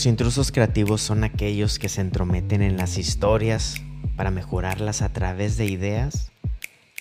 [0.00, 3.74] Los intrusos creativos son aquellos que se entrometen en las historias
[4.16, 6.32] para mejorarlas a través de ideas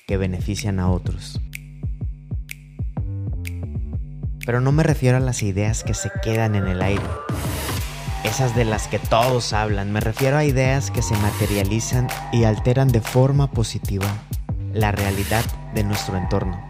[0.05, 1.39] que benefician a otros.
[4.45, 7.05] Pero no me refiero a las ideas que se quedan en el aire,
[8.25, 12.89] esas de las que todos hablan, me refiero a ideas que se materializan y alteran
[12.89, 14.13] de forma positiva
[14.73, 16.69] la realidad de nuestro entorno.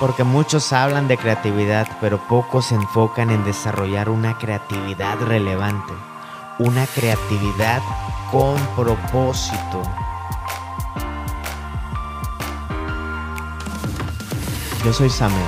[0.00, 5.92] Porque muchos hablan de creatividad, pero pocos se enfocan en desarrollar una creatividad relevante,
[6.58, 7.82] una creatividad
[8.32, 9.82] con propósito.
[14.86, 15.44] Yo soy Samuel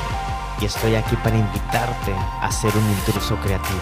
[0.60, 3.80] y estoy aquí para invitarte a ser un intruso creativo.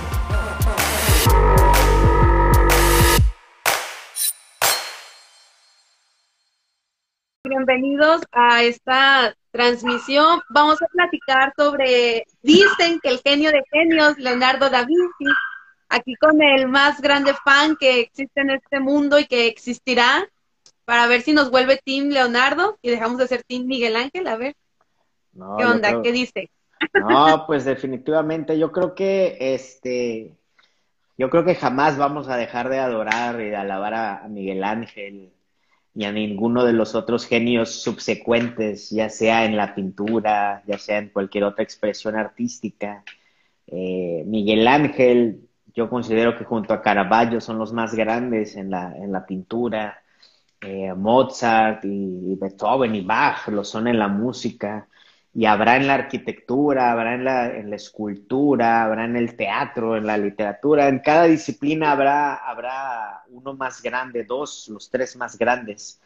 [7.70, 10.40] Bienvenidos a esta transmisión.
[10.48, 15.32] Vamos a platicar sobre, dicen que el genio de genios, Leonardo da Vinci,
[15.88, 20.28] aquí con el más grande fan que existe en este mundo y que existirá,
[20.84, 24.36] para ver si nos vuelve Team Leonardo y dejamos de ser Team Miguel Ángel, a
[24.36, 24.56] ver.
[25.32, 26.02] ¿Qué onda?
[26.02, 26.50] ¿Qué dice?
[26.92, 30.34] No, pues definitivamente yo creo que este
[31.16, 35.30] yo creo que jamás vamos a dejar de adorar y de alabar a, Miguel Ángel
[35.94, 40.98] ni a ninguno de los otros genios subsecuentes, ya sea en la pintura, ya sea
[40.98, 43.04] en cualquier otra expresión artística.
[43.66, 48.94] Eh, Miguel Ángel, yo considero que junto a Caravaggio son los más grandes en la,
[48.96, 50.02] en la pintura.
[50.60, 54.88] Eh, Mozart y Beethoven y Bach lo son en la música
[55.32, 60.18] y habrá en la arquitectura, habrá en la, escultura, habrá en el teatro, en la
[60.18, 66.00] literatura, en cada disciplina habrá, habrá uno más grande, dos, los tres más grandes.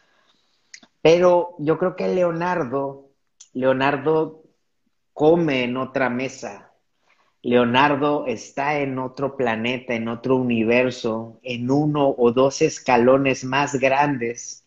[1.01, 3.09] Pero yo creo que Leonardo,
[3.53, 4.43] Leonardo
[5.13, 6.71] come en otra mesa.
[7.41, 14.64] Leonardo está en otro planeta, en otro universo, en uno o dos escalones más grandes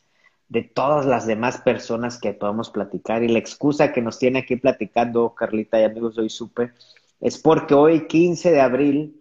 [0.49, 3.23] de todas las demás personas que podamos platicar.
[3.23, 6.73] Y la excusa que nos tiene aquí platicando Carlita y amigos hoy supe
[7.21, 9.15] es porque hoy, 15 de abril,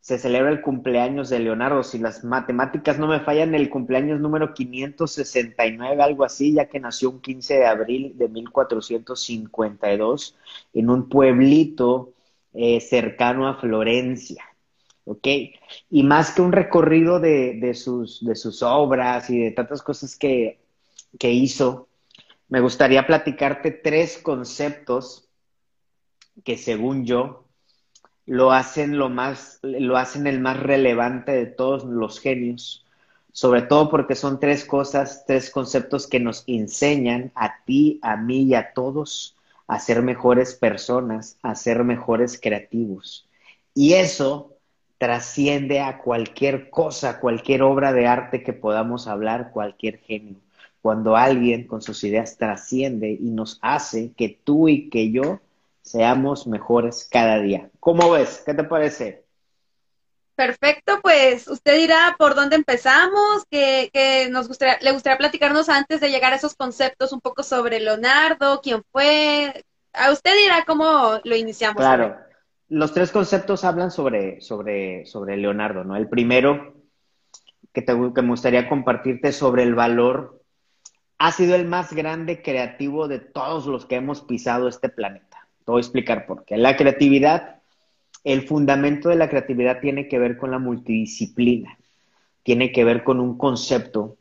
[0.00, 1.82] se celebra el cumpleaños de Leonardo.
[1.82, 7.10] Si las matemáticas no me fallan, el cumpleaños número 569, algo así, ya que nació
[7.10, 10.36] un 15 de abril de 1452
[10.74, 12.12] en un pueblito
[12.54, 14.44] eh, cercano a Florencia.
[15.04, 15.26] ¿ok?
[15.90, 20.16] Y más que un recorrido de, de, sus, de sus obras y de tantas cosas
[20.16, 20.58] que
[21.18, 21.88] que hizo,
[22.48, 25.28] me gustaría platicarte tres conceptos
[26.44, 27.44] que según yo
[28.26, 32.84] lo hacen lo más, lo hacen el más relevante de todos los genios,
[33.32, 38.42] sobre todo porque son tres cosas, tres conceptos que nos enseñan a ti, a mí
[38.42, 39.36] y a todos
[39.66, 43.28] a ser mejores personas, a ser mejores creativos.
[43.74, 44.54] Y eso
[44.96, 50.36] trasciende a cualquier cosa, cualquier obra de arte que podamos hablar, cualquier genio
[50.88, 55.38] cuando alguien con sus ideas trasciende y nos hace que tú y que yo
[55.82, 57.68] seamos mejores cada día.
[57.78, 58.42] ¿Cómo ves?
[58.46, 59.22] ¿Qué te parece?
[60.34, 66.10] Perfecto, pues usted dirá por dónde empezamos, que, nos gustaría, le gustaría platicarnos antes de
[66.10, 69.62] llegar a esos conceptos un poco sobre Leonardo, quién fue.
[69.92, 71.76] A usted dirá cómo lo iniciamos.
[71.76, 72.16] Claro,
[72.70, 75.96] los tres conceptos hablan sobre, sobre, sobre Leonardo, ¿no?
[75.96, 76.76] El primero
[77.74, 80.37] que, te, que me gustaría compartirte sobre el valor
[81.18, 85.46] ha sido el más grande creativo de todos los que hemos pisado este planeta.
[85.64, 86.56] Te voy a explicar por qué.
[86.56, 87.56] La creatividad,
[88.24, 91.76] el fundamento de la creatividad tiene que ver con la multidisciplina,
[92.42, 94.16] tiene que ver con un concepto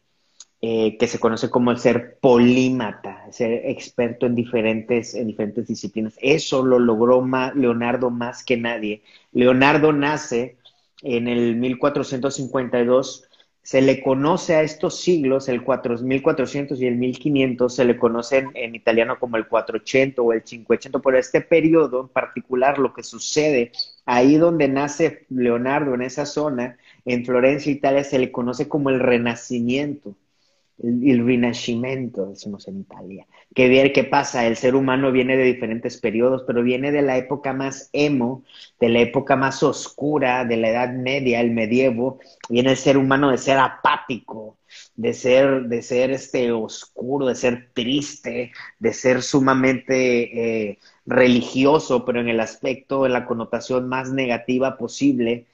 [0.59, 6.17] eh, que se conoce como el ser polímata, ser experto en diferentes, en diferentes disciplinas.
[6.19, 9.03] Eso lo logró Leonardo más que nadie.
[9.33, 10.57] Leonardo nace
[11.03, 13.26] en el 1452
[13.67, 18.75] se le conoce a estos siglos, el 4400 y el 1500, se le conocen en
[18.75, 23.73] italiano como el 480 o el 580, por este periodo en particular, lo que sucede
[24.05, 29.01] ahí donde nace Leonardo, en esa zona, en Florencia, Italia, se le conoce como el
[29.01, 30.15] Renacimiento
[30.83, 33.25] el, Rinascimento, decimos en Italia.
[33.55, 34.45] ¿Qué, ¿Qué pasa?
[34.45, 38.43] El ser humano viene de diferentes periodos, pero viene de la época más emo,
[38.79, 42.19] de la época más oscura, de la Edad Media, el medievo.
[42.49, 44.57] Viene el ser humano de ser apático,
[44.95, 52.19] de ser, de ser este oscuro, de ser triste, de ser sumamente eh, religioso, pero
[52.19, 55.47] en el aspecto, en la connotación más negativa posible.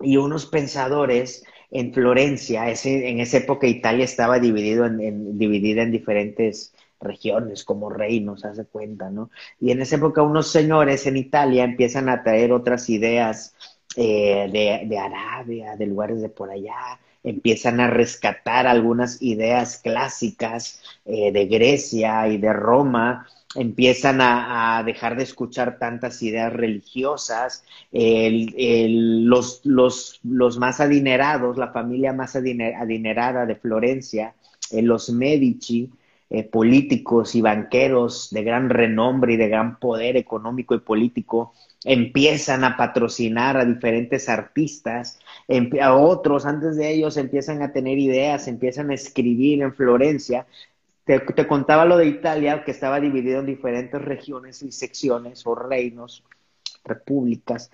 [0.00, 5.92] Y unos pensadores en Florencia, ese, en esa época Italia estaba dividido en, dividida en
[5.92, 9.30] diferentes, regiones, como reinos, hace cuenta, ¿no?
[9.60, 13.54] Y en esa época unos señores en Italia empiezan a traer otras ideas
[13.96, 20.80] eh, de, de Arabia, de lugares de por allá, empiezan a rescatar algunas ideas clásicas
[21.04, 23.26] eh, de Grecia y de Roma,
[23.56, 32.12] empiezan a, dejar de escuchar tantas ideas religiosas, los, los, los, más adinerados, la familia
[32.12, 34.34] más adinerada de Florencia,
[34.70, 35.90] eh, los Medici,
[36.28, 41.52] eh, políticos y banqueros de gran renombre y de gran poder económico y político,
[41.84, 45.20] empiezan a patrocinar a diferentes artistas,
[45.80, 50.48] a otros antes de ellos empiezan a tener ideas, empiezan a escribir en Florencia.
[51.04, 56.24] Te, contaba lo de Italia, que estaba dividido en diferentes regiones y secciones o reinos,
[56.84, 57.70] repúblicas.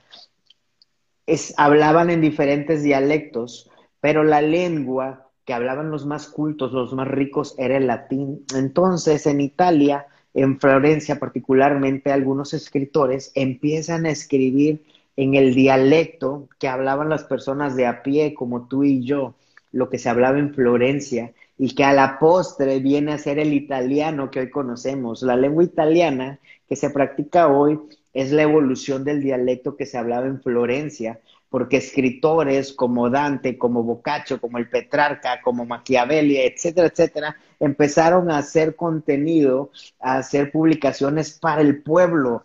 [1.24, 3.70] Es, hablaban en diferentes dialectos,
[4.00, 8.44] pero la lengua que hablaban los más cultos, los más ricos, era el latín.
[8.54, 14.84] Entonces, en Italia, en Florencia particularmente, algunos escritores empiezan a escribir
[15.16, 19.34] en el dialecto que hablaban las personas de a pie, como tú y yo,
[19.72, 23.52] lo que se hablaba en Florencia, y que a la postre viene a ser el
[23.52, 25.22] italiano que hoy conocemos.
[25.22, 27.78] La lengua italiana que se practica hoy
[28.14, 31.20] es la evolución del dialecto que se hablaba en Florencia,
[31.52, 38.38] porque escritores como Dante, como Boccaccio, como el Petrarca, como Machiavelli, etcétera, etcétera, empezaron a
[38.38, 39.70] hacer contenido,
[40.00, 42.42] a hacer publicaciones para el pueblo.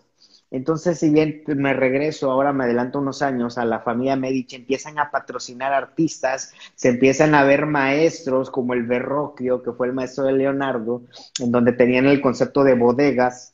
[0.52, 5.00] Entonces, si bien me regreso, ahora me adelanto unos años a la familia Medici, empiezan
[5.00, 10.26] a patrocinar artistas, se empiezan a ver maestros como el Verrocchio, que fue el maestro
[10.26, 11.04] de Leonardo,
[11.40, 13.54] en donde tenían el concepto de bodegas,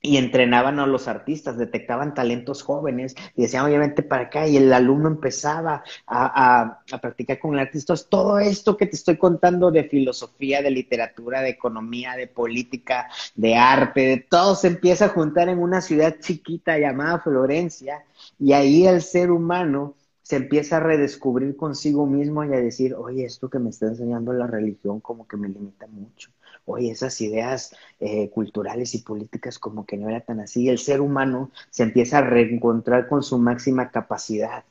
[0.00, 4.56] y entrenaban a los artistas, detectaban talentos jóvenes y decían, oye, vente para acá, y
[4.56, 7.94] el alumno empezaba a, a, practicar con el artista.
[8.08, 13.56] todo esto que te estoy contando de filosofía, de literatura, de economía, de política, de
[13.56, 18.04] arte, de todo se empieza a juntar en una ciudad chiquita llamada Florencia,
[18.38, 23.24] y ahí el ser humano se empieza a redescubrir consigo mismo y a decir, oye,
[23.24, 26.30] esto que me está enseñando la religión como que me limita mucho
[26.68, 30.68] oye, esas ideas eh, culturales y políticas como que no era tan así.
[30.68, 34.64] El ser humano se empieza a reencontrar con su máxima capacidad,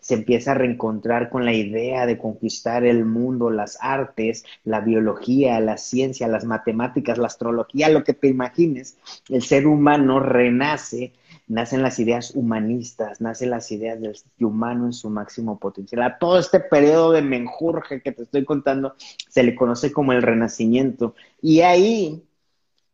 [0.00, 5.60] se empieza a reencontrar con la idea de conquistar el mundo, las artes, la biología,
[5.60, 8.96] la ciencia, las matemáticas, la astrología, lo que te imagines.
[9.28, 11.12] El ser humano renace
[11.48, 16.02] nacen las ideas humanistas, nacen las ideas del humano en su máximo potencial.
[16.02, 18.94] A todo este periodo de menjurje que te estoy contando
[19.28, 21.14] se le conoce como el renacimiento.
[21.40, 22.22] Y ahí,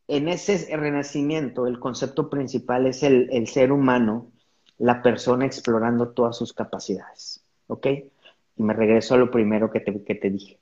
[0.08, 4.30] en ese renacimiento, el concepto principal es el, ser humano,
[4.78, 7.44] la persona explorando todas sus capacidades.
[7.66, 7.86] ¿Ok?
[8.56, 10.58] Y me regreso a lo primero que te, que te dije.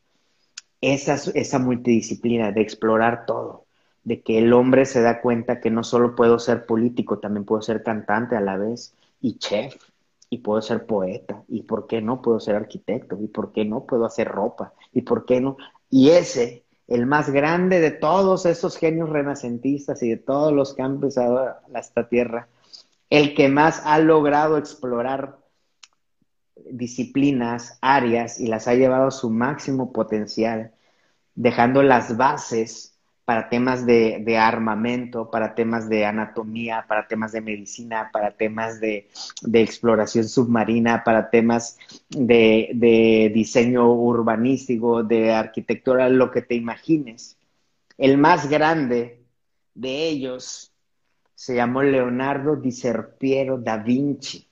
[0.80, 3.65] Esa, esa multidisciplina de explorar todo
[4.06, 7.60] de que el hombre se da cuenta que no solo puedo ser político, también puedo
[7.60, 9.74] ser cantante a la vez y chef,
[10.30, 13.84] y puedo ser poeta, y por qué no puedo ser arquitecto, y por qué no
[13.84, 15.56] puedo hacer ropa, y por qué no.
[15.90, 20.82] Y ese, el más grande de todos esos genios renacentistas y de todos los que
[20.82, 22.46] han empezado esta tierra,
[23.10, 25.38] el que más ha logrado explorar
[26.70, 30.70] disciplinas, áreas y las ha llevado a su máximo potencial,
[31.34, 32.95] dejando las bases
[33.26, 39.08] para temas de, armamento, para temas de anatomía, para temas de medicina, para temas de,
[39.52, 41.76] exploración submarina, para temas
[42.08, 47.36] de, diseño urbanístico, de arquitectura, lo que te imagines.
[47.98, 49.24] El más grande
[49.74, 50.72] de ellos
[51.34, 54.46] se llamó Leonardo di Serpiero da Vinci.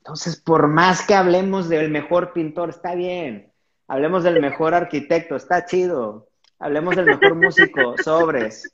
[0.00, 3.50] Entonces, por más que hablemos del mejor pintor, está bien.
[3.88, 6.28] Hablemos del mejor arquitecto, está chido
[6.62, 8.72] Hablemos del mejor músico, sobres.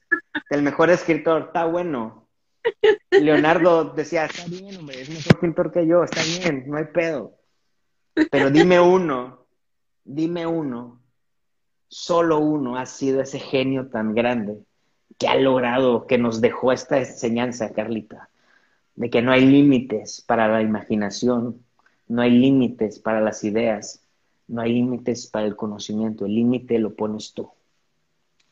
[0.50, 2.28] Del mejor escritor, está bueno.
[3.10, 7.32] Leonardo decía, está bien, hombre, es mejor pintor que yo, está bien, no hay pedo.
[8.30, 9.46] Pero dime uno,
[10.04, 11.00] dime uno,
[11.88, 14.58] solo uno ha sido ese genio tan grande
[15.16, 18.28] que ha logrado, que nos dejó esta enseñanza, Carlita,
[18.96, 21.64] de que no hay límites para la imaginación,
[22.06, 24.02] no hay límites para las ideas,
[24.46, 27.50] no hay límites para el conocimiento, el límite lo pones tú.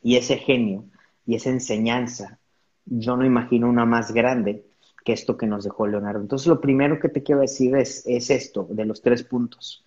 [0.03, 0.85] Y ese genio
[1.27, 2.39] y esa enseñanza,
[2.85, 4.65] yo no imagino una más grande
[5.05, 6.21] que esto que nos dejó Leonardo.
[6.21, 9.85] Entonces, lo primero que te quiero decir es, es esto, de los tres puntos.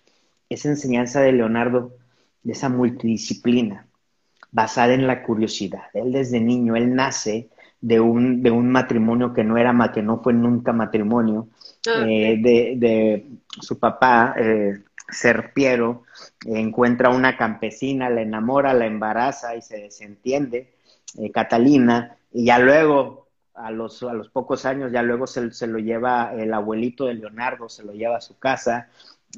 [0.48, 1.92] Esa enseñanza de Leonardo,
[2.42, 3.86] de esa multidisciplina,
[4.50, 5.82] basada en la curiosidad.
[5.94, 7.50] Él desde niño, él nace
[7.80, 11.48] de un, de un matrimonio que no era, que no fue nunca matrimonio,
[11.86, 13.26] ah, eh, de, de,
[13.60, 16.04] su papá, eh, Serpiero,
[16.44, 20.74] encuentra una campesina, la enamora, la embaraza y se desentiende.
[21.18, 25.66] eh, Catalina, y ya luego, a los, a los pocos años, ya luego se, se,
[25.66, 28.88] lo lleva el abuelito de Leonardo, se lo lleva a su casa,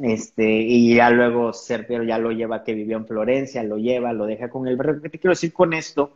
[0.01, 4.27] este, y ya luego Serpio ya lo lleva que vivió en Florencia, lo lleva, lo
[4.27, 4.79] deja con él.
[5.03, 6.13] ¿Qué te quiero decir con esto?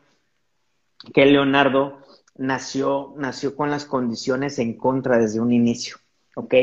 [1.12, 1.98] Que Leonardo
[2.36, 5.96] nació, nació con las condiciones en contra desde un inicio,
[6.34, 6.54] ¿ok?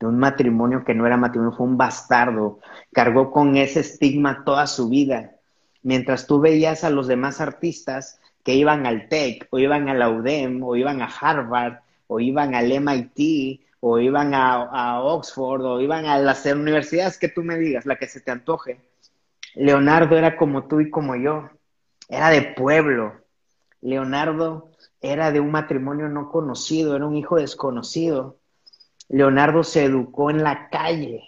[0.00, 2.58] De un matrimonio que no era matrimonio, fue un bastardo,
[2.92, 5.36] cargó con ese estigma toda su vida.
[5.82, 10.08] Mientras tú veías a los demás artistas que iban al TEC, o iban a la
[10.08, 16.06] UDEM, o iban a Harvard, o iban al MIT, o iban a, Oxford, o iban
[16.06, 18.80] a las universidades que tú me digas, la que se te antoje.
[19.54, 21.50] Leonardo era como tú y como yo,
[22.08, 23.14] era de pueblo.
[23.82, 24.70] Leonardo
[25.02, 28.39] era de un matrimonio no conocido, era un hijo desconocido.
[29.10, 31.24] Leonardo se educó en la calle,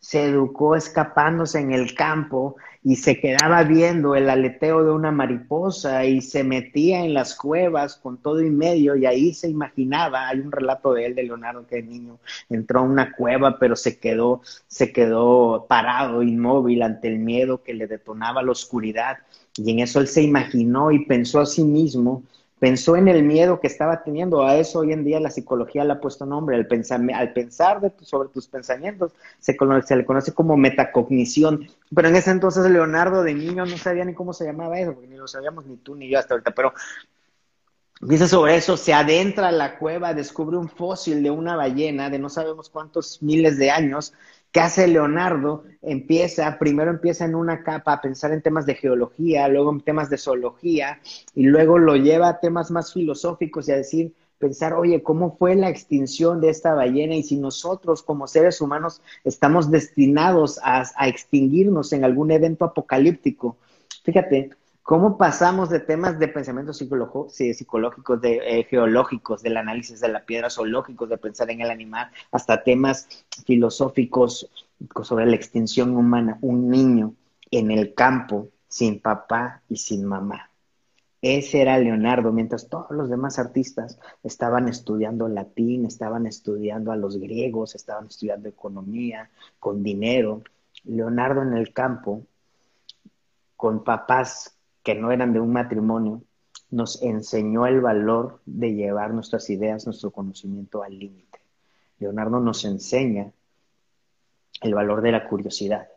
[0.00, 6.04] se educó escapándose en el campo y se quedaba viendo el aleteo de una mariposa
[6.04, 10.40] y se metía en las cuevas con todo y medio y ahí se imaginaba, hay
[10.40, 12.18] un relato de él, de Leonardo, que de niño
[12.50, 17.74] entró a una cueva pero se quedó, se quedó parado, inmóvil ante el miedo que
[17.74, 19.18] le detonaba la oscuridad.
[19.56, 22.24] Y en eso él se imaginó y pensó a sí mismo
[22.64, 24.42] pensó en el miedo que estaba teniendo.
[24.42, 26.56] A eso hoy en día la psicología le ha puesto nombre.
[26.56, 29.54] Al pensar, al pensar de sobre tus pensamientos se,
[29.84, 31.68] se, le conoce como metacognición.
[31.94, 35.08] Pero en ese entonces Leonardo de niño no sabía ni cómo se llamaba eso, porque
[35.08, 36.52] ni lo sabíamos ni tú ni yo hasta ahorita.
[36.52, 36.72] Pero
[38.00, 42.18] dice sobre eso, se adentra a la cueva, descubre un fósil de una ballena de
[42.18, 44.14] no sabemos cuántos miles de años
[44.54, 45.64] ¿Qué hace Leonardo?
[45.82, 50.10] Empieza, primero empieza en una capa a pensar en temas de geología, luego en temas
[50.10, 51.00] de zoología,
[51.34, 55.56] y luego lo lleva a temas más filosóficos y a decir, pensar, oye, ¿cómo fue
[55.56, 57.16] la extinción de esta ballena?
[57.16, 63.56] Y si nosotros como seres humanos estamos destinados a, a extinguirnos en algún evento apocalíptico.
[64.04, 64.50] Fíjate,
[64.84, 70.50] ¿Cómo pasamos de temas de pensamiento psicológicos, de eh, geológicos, del análisis de la piedra,
[70.50, 74.50] zoológicos, de pensar en el animal, hasta temas filosóficos
[75.02, 76.36] sobre la extinción humana?
[76.42, 77.14] Un niño
[77.50, 80.50] en el campo, sin papá y sin mamá.
[81.22, 87.16] Ese era Leonardo, mientras todos los demás artistas estaban estudiando latín, estaban estudiando a los
[87.16, 90.42] griegos, estaban estudiando economía, con dinero.
[90.84, 92.26] Leonardo en el campo,
[93.56, 96.22] con papás que no eran de un matrimonio,
[96.70, 101.40] nos enseñó el valor de llevar nuestras ideas, nuestro conocimiento al límite.
[101.98, 103.32] Leonardo nos enseña
[104.60, 105.88] el valor de la curiosidad.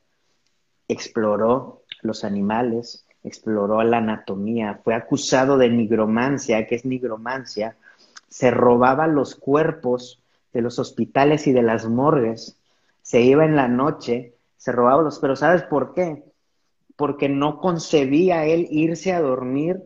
[0.88, 7.76] Exploró los animales, exploró la anatomía, fue acusado de nigromancia, que es nigromancia,
[8.30, 10.22] se robaba los cuerpos
[10.54, 12.58] de los hospitales y de las morgues,
[13.02, 16.24] se iba en la noche, se robaba los, pero ¿sabes por qué?
[16.98, 19.82] Porque no concebía él irse a dormir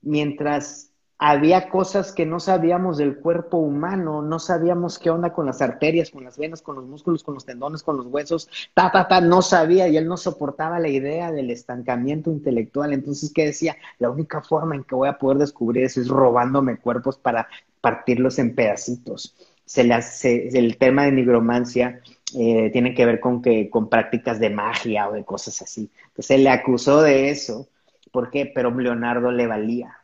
[0.00, 0.92] mientras
[1.24, 6.10] había cosas que no sabíamos del cuerpo humano, no sabíamos qué onda con las arterias,
[6.10, 9.20] con las venas, con los músculos, con los tendones, con los huesos, ta, ta, ta,
[9.20, 12.92] no sabía y él no soportaba la idea del estancamiento intelectual.
[12.92, 13.76] Entonces, ¿qué decía?
[14.00, 17.46] La única forma en que voy a poder descubrir eso es robándome cuerpos para
[17.80, 19.36] partirlos en pedacitos.
[19.64, 22.00] Se le hace, el tema de nigromancia
[22.38, 25.90] eh, tiene que ver con que con prácticas de magia o de cosas así.
[26.02, 27.68] Entonces se le acusó de eso,
[28.10, 28.46] ¿por qué?
[28.46, 29.96] Pero Leonardo le valía,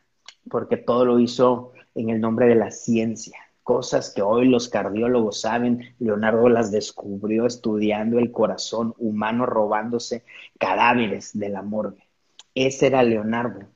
[0.49, 3.37] porque todo lo hizo en el nombre de la ciencia.
[3.63, 10.23] Cosas que hoy los cardiólogos saben, Leonardo las descubrió estudiando el corazón humano, robándose
[10.57, 12.07] cadáveres de la morgue.
[12.55, 13.67] Ese era Leonardo.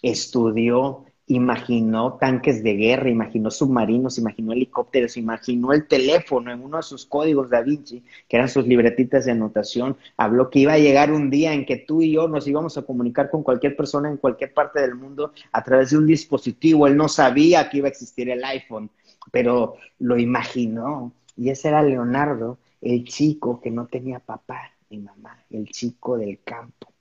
[0.00, 1.04] Estudió
[1.34, 7.06] imaginó tanques de guerra, imaginó submarinos, imaginó helicópteros, imaginó el teléfono en uno de sus
[7.06, 11.30] códigos da Vinci, que eran sus libretitas de anotación, habló que iba a llegar un
[11.30, 14.52] día en que tú y yo nos íbamos a comunicar con cualquier persona en cualquier
[14.52, 16.86] parte del mundo a través de un dispositivo.
[16.86, 18.90] Él no sabía que iba a existir el iPhone,
[19.30, 21.12] pero lo imaginó.
[21.36, 26.40] Y ese era Leonardo, el chico que no tenía papá ni mamá, el chico del
[26.44, 26.92] campo.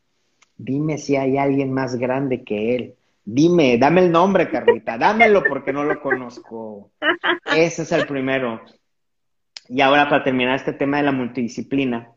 [0.57, 5.71] Dime si hay alguien más grande que él Dime, dame el nombre, Carlita, dámelo porque
[5.71, 6.91] no lo conozco.
[7.55, 8.61] Ese es el primero.
[9.69, 12.11] Y ahora para terminar este tema de la multidisciplina,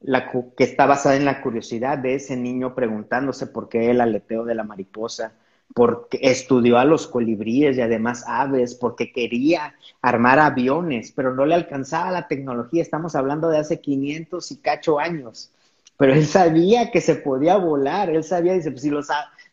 [0.00, 4.44] la que está basada en la curiosidad de ese niño preguntándose por qué el aleteo
[4.44, 5.32] de la mariposa,
[5.74, 11.54] porque estudió a los colibríes y además aves, porque quería armar aviones, pero no le
[11.54, 12.82] alcanzaba la tecnología.
[12.82, 15.52] Estamos hablando de hace 500 y cacho años.
[15.96, 19.08] Pero él sabía que se podía volar, él sabía, dice, pues si los,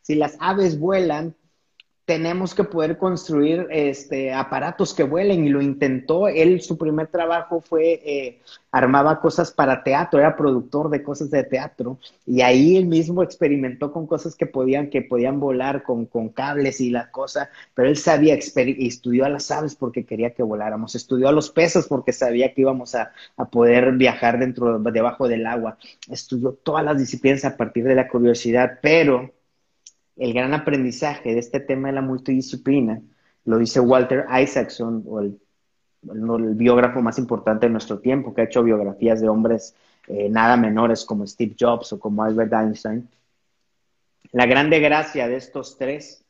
[0.08, 1.36] si las aves vuelan,
[2.06, 6.30] tenemos que poder construir este, aparatos que vuelen y lo intentó.
[6.30, 8.40] Él, su primer trabajo fue, eh,
[8.72, 13.92] armaba cosas para teatro, era productor de cosas de teatro y ahí él mismo experimentó
[13.92, 18.36] con cosas que podían, que podían volar con, cables y la cosa, pero él sabía,
[18.36, 22.62] estudió a las aves porque quería que voláramos, estudió a los peces porque sabía que
[22.62, 25.78] íbamos a, a poder viajar dentro, debajo del agua,
[26.10, 29.34] estudió todas las disciplinas a partir de la curiosidad, pero
[30.18, 33.02] el gran aprendizaje de este tema de la multidisciplina,
[33.46, 35.40] lo dice Walter Isaacson, o el,
[36.02, 39.76] biógrafo más importante de nuestro tiempo, que ha hecho biografías de hombres
[40.08, 43.10] eh, nada menores como Steve Jobs o como Albert Einstein.
[44.32, 46.24] La grande gracia de estos tres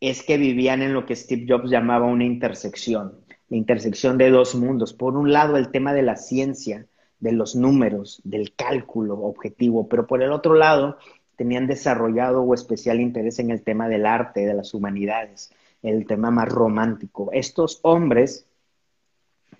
[0.00, 3.14] es que vivían en lo que Steve Jobs llamaba una intersección,
[3.48, 4.92] la intersección de dos mundos.
[4.92, 6.86] Por un lado, el tema de la ciencia,
[7.20, 10.98] de los números, del cálculo objetivo, pero por el otro lado,
[11.38, 15.52] tenían desarrollado o especial interés en el tema del arte, de las humanidades,
[15.84, 17.30] el tema más romántico.
[17.32, 18.44] Estos hombres,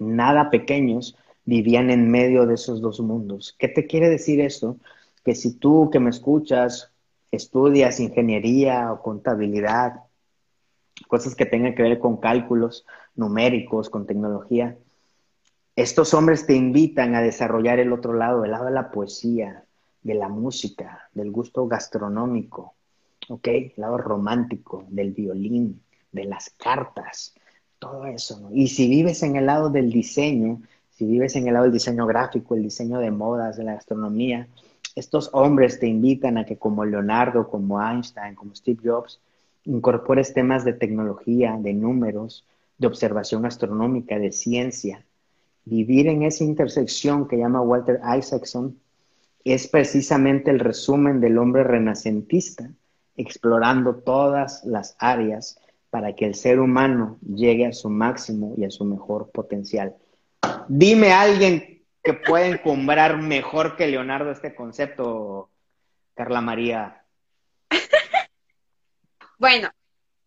[0.00, 3.54] nada pequeños, vivían en medio de esos dos mundos.
[3.61, 4.76] ¿Qué te quiere decir eso?
[5.25, 6.90] Que si tú que me escuchas
[7.30, 10.00] estudias ingeniería o contabilidad,
[11.06, 14.76] cosas que tengan que ver con cálculos numéricos, con tecnología,
[15.76, 19.62] estos hombres te invitan a desarrollar el otro lado, el lado de la poesía,
[20.09, 22.75] de la música, del gusto gastronómico,
[23.29, 23.47] ¿ok?
[23.47, 27.35] El lado romántico, del violín, de las cartas,
[27.79, 28.49] todo eso.
[28.50, 32.07] Y si vives en el lado del diseño, si vives en el lado del diseño
[32.07, 34.49] gráfico, el diseño de modas, de la gastronomía,
[34.97, 39.21] estos hombres te invitan a que como Leonardo, como Einstein, como Steve Jobs,
[39.67, 42.47] incorpores temas de tecnología, de números,
[42.79, 45.05] de observación astronómica, de ciencia.
[45.67, 48.79] Vivir en esa intersección que llama Walter Isaacson
[49.45, 52.71] es precisamente el resumen del hombre renacentista,
[53.16, 55.59] explorando todas las áreas
[55.90, 59.97] para que el ser humano llegue a su máximo y a su mejor potencial.
[60.68, 65.50] Dime alguien que puede encumbrar mejor que Leonardo este concepto,
[66.15, 67.04] Carla María.
[69.41, 69.71] Bueno,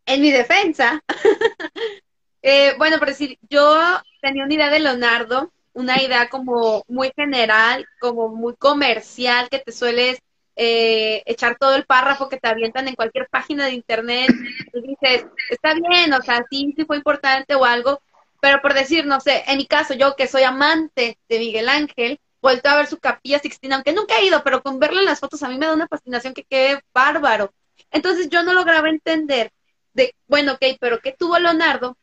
[0.05, 1.03] en mi defensa,
[2.41, 3.77] eh, bueno, por decir, yo
[4.21, 9.71] tenía una idea de Leonardo una idea como muy general, como muy comercial, que te
[9.71, 10.19] sueles
[10.55, 14.29] eh, echar todo el párrafo que te avientan en cualquier página de internet
[14.73, 18.01] y dices, está bien, o sea, sí, sí fue importante o algo,
[18.41, 22.19] pero por decir, no sé, en mi caso, yo que soy amante de Miguel Ángel,
[22.41, 25.19] vuelto a ver su capilla Sixtina, aunque nunca he ido, pero con verlo en las
[25.19, 27.53] fotos a mí me da una fascinación que quede bárbaro.
[27.91, 29.51] Entonces yo no lograba entender
[29.93, 31.97] de, bueno, ok, pero ¿qué tuvo Leonardo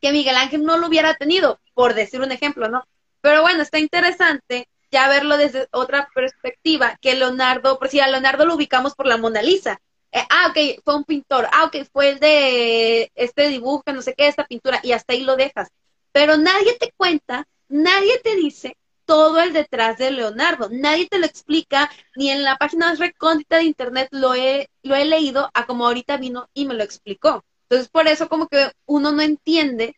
[0.00, 1.60] que Miguel Ángel no lo hubiera tenido?
[1.74, 2.84] Por decir un ejemplo, ¿no?
[3.24, 8.44] Pero bueno, está interesante ya verlo desde otra perspectiva, que Leonardo, por si a Leonardo
[8.44, 9.80] lo ubicamos por la Mona Lisa.
[10.12, 11.48] Eh, ah, ok, fue un pintor.
[11.50, 15.22] Ah, ok, fue el de este dibujo, no sé qué, esta pintura, y hasta ahí
[15.22, 15.70] lo dejas.
[16.12, 20.68] Pero nadie te cuenta, nadie te dice todo el detrás de Leonardo.
[20.70, 24.96] Nadie te lo explica, ni en la página más recóndita de internet lo he, lo
[24.96, 27.42] he leído a como ahorita vino y me lo explicó.
[27.70, 29.96] Entonces, por eso como que uno no entiende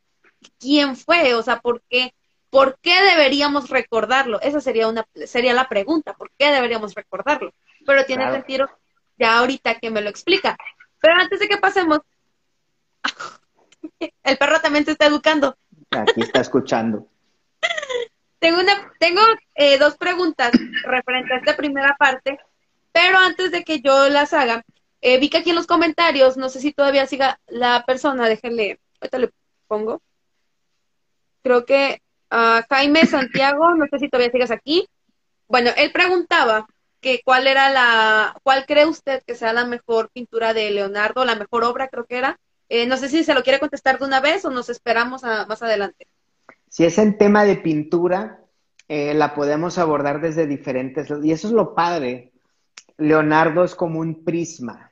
[0.60, 2.14] quién fue, o sea, por qué
[2.56, 4.40] ¿Por qué deberíamos recordarlo?
[4.40, 7.52] Esa sería una sería la pregunta, ¿por qué deberíamos recordarlo?
[7.84, 8.66] Pero tiene sentido
[9.18, 10.56] ya ahorita que me lo explica.
[10.98, 11.98] Pero antes de que pasemos,
[14.22, 15.54] el perro también te está educando.
[15.90, 17.06] Aquí está escuchando.
[18.38, 19.20] tengo una, tengo
[19.54, 20.52] eh, dos preguntas
[20.84, 22.38] referente a esta primera parte,
[22.90, 24.64] pero antes de que yo las haga,
[25.02, 28.80] eh, vi que aquí en los comentarios, no sé si todavía siga la persona, déjenle,
[29.02, 29.30] ahorita le
[29.68, 30.00] pongo.
[31.42, 34.88] Creo que Jaime Santiago, no sé si todavía sigues aquí.
[35.48, 36.66] Bueno, él preguntaba
[37.00, 41.36] que cuál era la, cuál cree usted que sea la mejor pintura de Leonardo, la
[41.36, 42.38] mejor obra creo que era.
[42.68, 45.46] Eh, no sé si se lo quiere contestar de una vez o nos esperamos a,
[45.46, 46.08] más adelante.
[46.68, 48.40] Si es en tema de pintura,
[48.88, 52.32] eh, la podemos abordar desde diferentes, y eso es lo padre.
[52.98, 54.90] Leonardo es como un prisma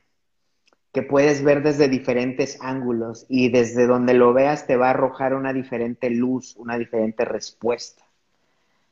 [0.94, 5.34] que puedes ver desde diferentes ángulos y desde donde lo veas te va a arrojar
[5.34, 8.04] una diferente luz, una diferente respuesta.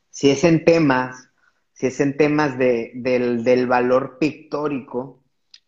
[0.09, 1.29] Si es en temas,
[1.71, 5.21] si es en temas de, del, valor pictórico,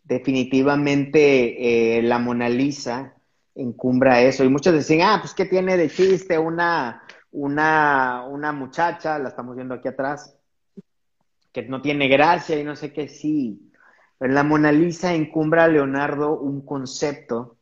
[0.03, 3.13] definitivamente eh, la Mona Lisa
[3.55, 4.43] encumbra eso.
[4.43, 9.55] Y muchos decían, ah, pues ¿qué tiene de chiste una, una, una muchacha, la estamos
[9.55, 10.35] viendo aquí atrás,
[11.53, 13.71] que no tiene gracia y no sé qué, sí
[14.19, 17.57] la Mona Lisa encumbra a Leonardo un concepto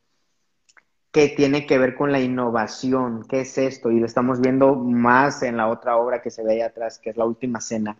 [1.14, 3.24] que tiene que ver con la innovación.
[3.30, 3.92] ¿Qué es esto?
[3.92, 7.12] Y lo estamos viendo más en la otra obra que se ve ahí atrás, que
[7.12, 7.96] es la última cena.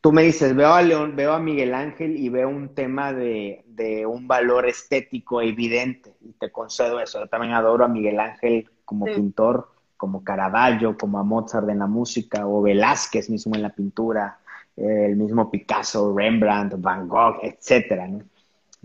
[0.00, 3.64] tú me dices, veo a León, veo a Miguel Ángel y veo un tema de,
[4.08, 7.20] un valor estético evidente, y te concedo eso.
[7.20, 11.86] Yo también adoro a Miguel Ángel como pintor, como Caravaggio, como a Mozart en la
[11.86, 14.40] música, o Velázquez mismo en la pintura,
[14.76, 18.08] el mismo Picasso, Rembrandt, Van Gogh, etcétera,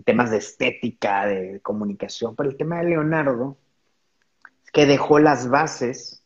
[0.04, 2.34] Temas de estética, de comunicación.
[2.34, 3.58] Pero el tema de Leonardo
[4.64, 6.24] es que dejó las bases,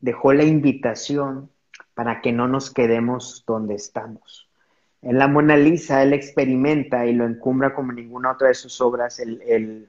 [0.00, 1.50] dejó la invitación
[1.94, 4.48] para que no nos quedemos donde estamos.
[5.00, 9.18] En la Mona Lisa él experimenta y lo encumbra como ninguna otra de sus obras
[9.18, 9.88] el,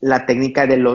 [0.00, 0.86] la técnica del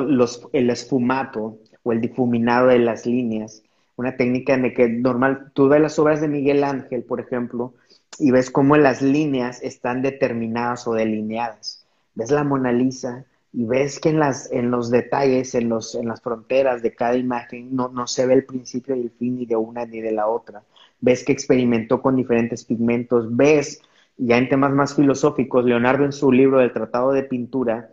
[0.54, 3.64] el esfumato o el difuminado de las líneas,
[4.00, 7.74] una técnica en la que normal, tú ves las obras de Miguel Ángel, por ejemplo,
[8.18, 11.86] y ves cómo las líneas están determinadas o delineadas.
[12.16, 16.08] Ves la Mona Lisa y ves que en, las, en los detalles, en, los, en
[16.08, 19.46] las fronteras de cada imagen, no, no se ve el principio y el fin ni
[19.46, 20.64] de una ni de la otra.
[21.02, 23.82] Ves que experimentó con diferentes pigmentos, ves,
[24.16, 27.90] ya en temas más filosóficos, Leonardo en su libro del Tratado de Pintura,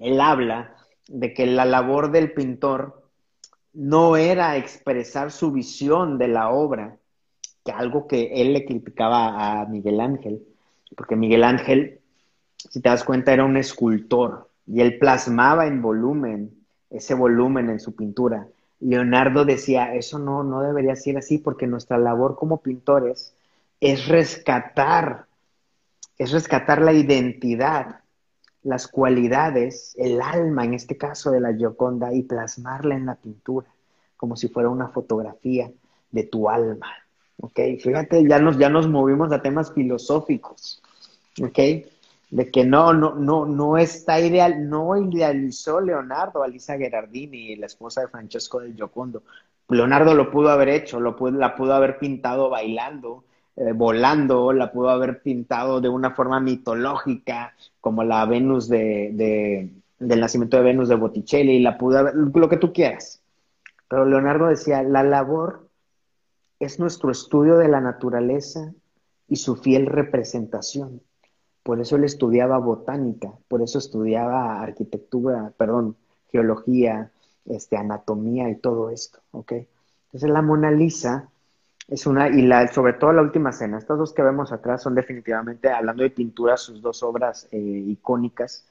[0.00, 0.74] él habla
[1.06, 3.01] de que la labor del pintor
[3.72, 6.96] no era expresar su visión de la obra,
[7.64, 10.42] que algo que él le criticaba a Miguel Ángel,
[10.96, 12.00] porque Miguel Ángel,
[12.56, 17.80] si te das cuenta, era un escultor, y él plasmaba en volumen ese volumen en
[17.80, 18.46] su pintura.
[18.80, 23.32] Leonardo decía, eso no, no debería ser así porque nuestra labor como pintores
[23.80, 25.26] es rescatar,
[26.18, 28.01] es rescatar la identidad,
[28.62, 33.68] las cualidades, el alma en este caso de la Gioconda y plasmarla en la pintura,
[34.16, 35.70] como si fuera una fotografía
[36.10, 36.88] de tu alma.
[37.40, 37.58] ¿Ok?
[37.80, 40.82] Fíjate, ya nos, ya nos movimos a temas filosóficos.
[41.42, 41.58] ¿Ok?
[42.32, 48.00] de que no, no, no, no está ideal, no idealizó Leonardo a Lisa la esposa
[48.00, 49.22] de Francesco del Giocondo.
[49.68, 53.24] Leonardo lo pudo haber hecho, lo pudo, la pudo haber pintado bailando,
[53.56, 59.70] eh, volando, la pudo haber pintado de una forma mitológica, como la Venus de, de,
[59.98, 63.22] del nacimiento de Venus de Botticelli, la pudo haber, lo que tú quieras.
[63.88, 65.68] Pero Leonardo decía, la labor
[66.58, 68.72] es nuestro estudio de la naturaleza
[69.28, 71.00] y su fiel representación
[71.62, 75.96] por eso él estudiaba botánica, por eso estudiaba arquitectura, perdón,
[76.30, 77.12] geología,
[77.44, 79.52] este, anatomía y todo esto, ¿ok?
[80.06, 81.30] Entonces la Mona Lisa
[81.88, 84.94] es una, y la, sobre todo la última cena, estas dos que vemos atrás son
[84.94, 88.66] definitivamente, hablando de pintura, sus dos obras eh, icónicas.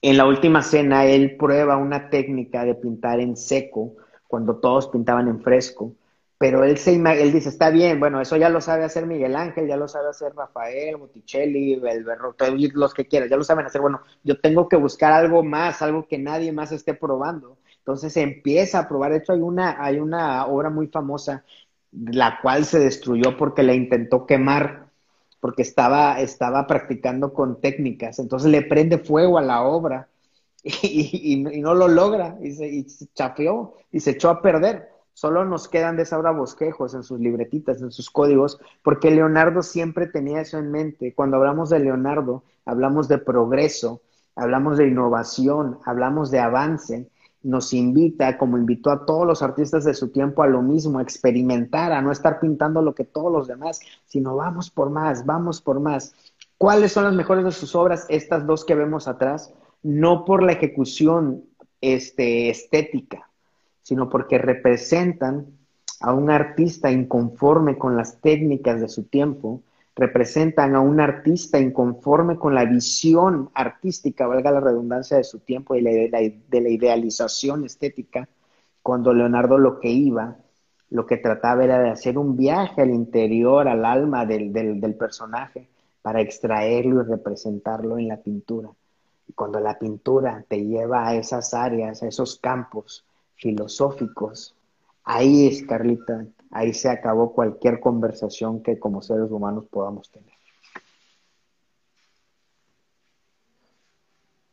[0.00, 3.94] En la última cena él prueba una técnica de pintar en seco,
[4.28, 5.92] cuando todos pintaban en fresco,
[6.38, 9.66] pero él, se, él dice, está bien, bueno, eso ya lo sabe hacer Miguel Ángel,
[9.66, 13.80] ya lo sabe hacer Rafael, Botticelli, el todos los que quieran, ya lo saben hacer.
[13.80, 17.56] Bueno, yo tengo que buscar algo más, algo que nadie más esté probando.
[17.86, 19.12] Entonces empieza a probar.
[19.12, 21.44] De hecho, hay una, hay una obra muy famosa,
[21.92, 24.88] la cual se destruyó porque la intentó quemar,
[25.38, 28.18] porque estaba, estaba practicando con técnicas.
[28.18, 30.08] Entonces le prende fuego a la obra
[30.64, 34.90] y, no lo logra y se, y se chafeó y se echó a perder.
[35.14, 39.62] Solo nos quedan de esa hora bosquejos en sus libretitas, en sus códigos, porque Leonardo
[39.62, 41.14] siempre tenía eso en mente.
[41.14, 44.00] Cuando hablamos de Leonardo, hablamos de progreso,
[44.34, 47.08] hablamos de innovación, hablamos de avance.
[47.46, 51.02] Nos invita, como invitó a todos los artistas de su tiempo, a lo mismo, a
[51.02, 55.60] experimentar, a no estar pintando lo que todos los demás, sino vamos por más, vamos
[55.60, 56.12] por más.
[56.58, 58.06] ¿Cuáles son las mejores de sus obras?
[58.08, 61.44] Estas dos que vemos atrás, no por la ejecución
[61.80, 63.30] este, estética,
[63.82, 65.46] sino porque representan
[66.00, 69.62] a un artista inconforme con las técnicas de su tiempo,
[69.96, 75.74] representan a un artista inconforme con la visión artística, valga la redundancia, de su tiempo
[75.74, 78.28] y de la idealización estética,
[78.82, 80.36] cuando Leonardo lo que iba,
[80.90, 85.66] lo que trataba era de hacer un viaje al interior, al alma del, del personaje,
[86.02, 88.68] para extraerlo y representarlo en la pintura.
[89.26, 93.04] Y cuando la pintura te lleva a esas áreas, a esos campos,
[93.34, 94.54] filosóficos,
[95.02, 100.32] ahí es, Carlita, ahí se acabó cualquier conversación que como seres humanos podamos tener.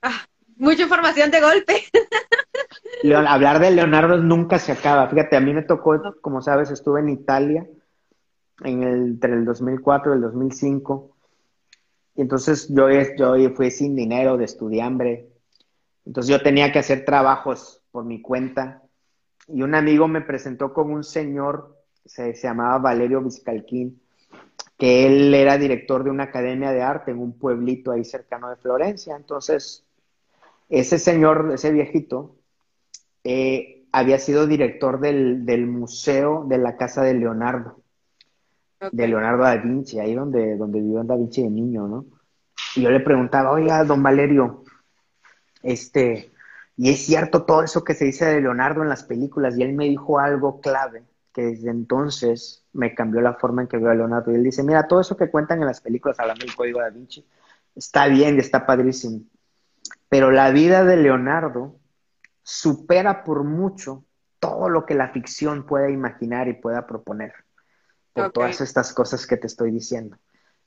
[0.01, 0.25] Ah,
[0.57, 1.83] mucha información de golpe.
[3.27, 5.07] hablar de Leonardo nunca se acaba.
[5.07, 7.67] Fíjate, a mí me tocó, como sabes, estuve en Italia
[8.63, 11.15] en el, entre el 2004 y el 2005.
[12.15, 15.29] Y entonces yo, yo fui sin dinero, de estudiambre.
[16.05, 18.83] Entonces yo tenía que hacer trabajos por mi cuenta.
[19.47, 24.01] Y un amigo me presentó con un señor, se, se llamaba Valerio Vizcalquín,
[24.77, 28.55] que él era director de una academia de arte en un pueblito ahí cercano de
[28.57, 29.15] Florencia.
[29.15, 29.85] Entonces,
[30.69, 32.35] ese señor, ese viejito,
[33.23, 37.81] eh, había sido director del, del, museo de la casa de Leonardo.
[38.91, 42.05] de Leonardo da Vinci, ahí donde, donde vivió Da Vinci de niño, ¿no?
[42.75, 44.63] Y yo le preguntaba, oiga, don Valerio,
[45.61, 46.31] este,
[46.75, 49.73] y es cierto todo eso que se dice de Leonardo en las películas, y él
[49.73, 53.95] me dijo algo clave, que desde entonces me cambió la forma en que veo a
[53.95, 54.31] Leonardo.
[54.31, 56.89] Y él dice, mira, todo eso que cuentan en las películas hablando del código da
[56.89, 57.25] Vinci,
[57.75, 59.21] está bien y está padrísimo.
[60.09, 61.75] Pero la vida de Leonardo
[62.43, 64.05] supera por mucho
[64.39, 67.33] todo lo que la ficción pueda imaginar y pueda proponer.
[68.13, 70.17] Por todas estas cosas que te estoy diciendo.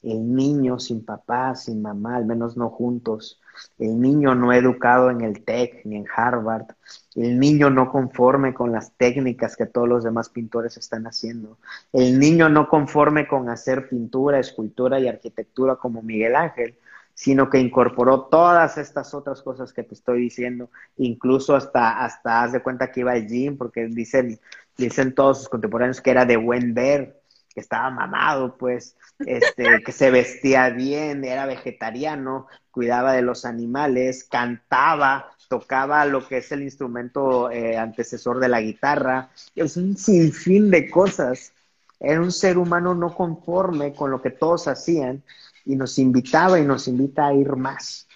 [0.03, 3.41] El niño sin papá, sin mamá, al menos no juntos.
[3.79, 6.67] El niño no educado en el TEC ni en Harvard.
[7.15, 11.59] El niño no conforme con las técnicas que todos los demás pintores están haciendo.
[11.93, 16.77] El niño no conforme con hacer pintura, escultura y arquitectura como Miguel Ángel,
[17.17, 22.53] sino que incorporó todas estas otras cosas que te estoy diciendo, incluso hasta, hasta haz
[22.53, 24.39] de cuenta que iba al gym, porque dicen,
[24.77, 27.19] dicen todos sus contemporáneos que era de buen ver,
[27.57, 34.25] que estaba mamado, pues, este, que se vestía bien, era vegetariano, cuidaba de los animales,
[34.31, 40.71] cantaba, tocaba lo que es el instrumento eh, antecesor de la guitarra, es un sinfín
[40.71, 41.55] de cosas.
[41.99, 45.23] Era un ser humano no conforme con lo que todos hacían
[45.65, 48.07] y nos invitaba y nos invita a ir más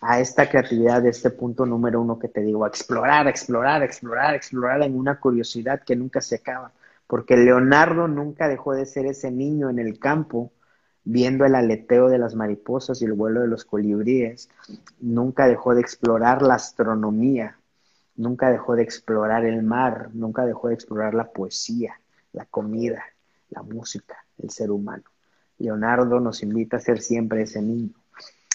[0.00, 4.34] a esta creatividad de este punto número uno que te digo, a explorar, explorar, explorar,
[4.34, 6.72] explorar en una curiosidad que nunca se acaba,
[7.10, 10.52] porque Leonardo nunca dejó de ser ese niño en el campo
[11.02, 14.48] viendo el aleteo de las mariposas y el vuelo de los colibríes,
[15.00, 17.58] nunca dejó de explorar la astronomía,
[18.14, 22.00] nunca dejó de explorar el mar, nunca dejó de explorar la poesía,
[22.32, 23.02] la comida,
[23.48, 25.02] la música, el ser humano.
[25.58, 27.90] Leonardo nos invita a ser siempre ese niño.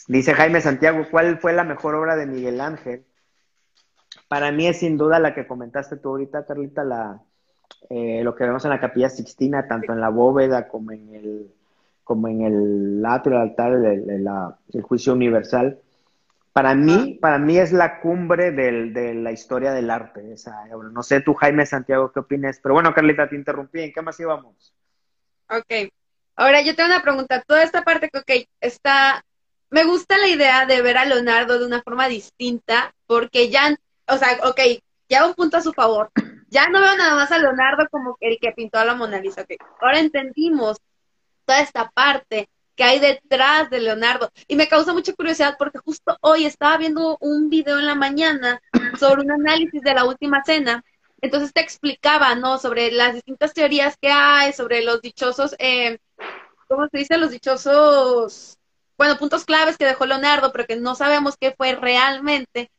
[0.07, 3.03] Dice Jaime Santiago, ¿cuál fue la mejor obra de Miguel Ángel?
[4.29, 7.21] Para mí es sin duda la que comentaste tú ahorita, Carlita, la,
[7.89, 11.51] eh, lo que vemos en la capilla Sixtina, tanto en la bóveda como en el,
[12.03, 15.79] como en el atrio, el altar, el, juicio universal.
[16.53, 20.31] Para mí, para mí es la cumbre de la historia del arte.
[20.31, 22.59] Esa, no sé tú, Jaime Santiago, qué opinas.
[22.63, 23.81] Pero bueno, Carlita, te interrumpí.
[23.81, 24.73] ¿En qué más íbamos?
[25.49, 25.91] Ok.
[26.37, 27.43] Ahora yo tengo una pregunta.
[27.45, 29.25] Toda esta parte que, ok, está...
[29.69, 33.75] Me gusta la idea de ver a Leonardo de una forma distinta, porque ya,
[34.07, 34.59] o sea, ok,
[35.09, 36.11] ya un punto a su favor.
[36.55, 39.41] Ya no veo nada más a Leonardo como el que pintó a la Mona Lisa.
[39.41, 39.57] Okay.
[39.81, 40.77] Ahora entendimos
[41.43, 44.31] toda esta parte que hay detrás de Leonardo.
[44.47, 48.61] Y me causa mucha curiosidad porque justo hoy estaba viendo un video en la mañana
[48.97, 50.81] sobre un análisis de la última cena.
[51.19, 52.57] Entonces te explicaba, ¿no?
[52.57, 55.99] Sobre las distintas teorías que hay, sobre los dichosos, eh,
[56.69, 57.17] ¿cómo se dice?
[57.17, 58.57] Los dichosos,
[58.97, 62.71] bueno, puntos claves que dejó Leonardo, pero que no sabemos qué fue realmente.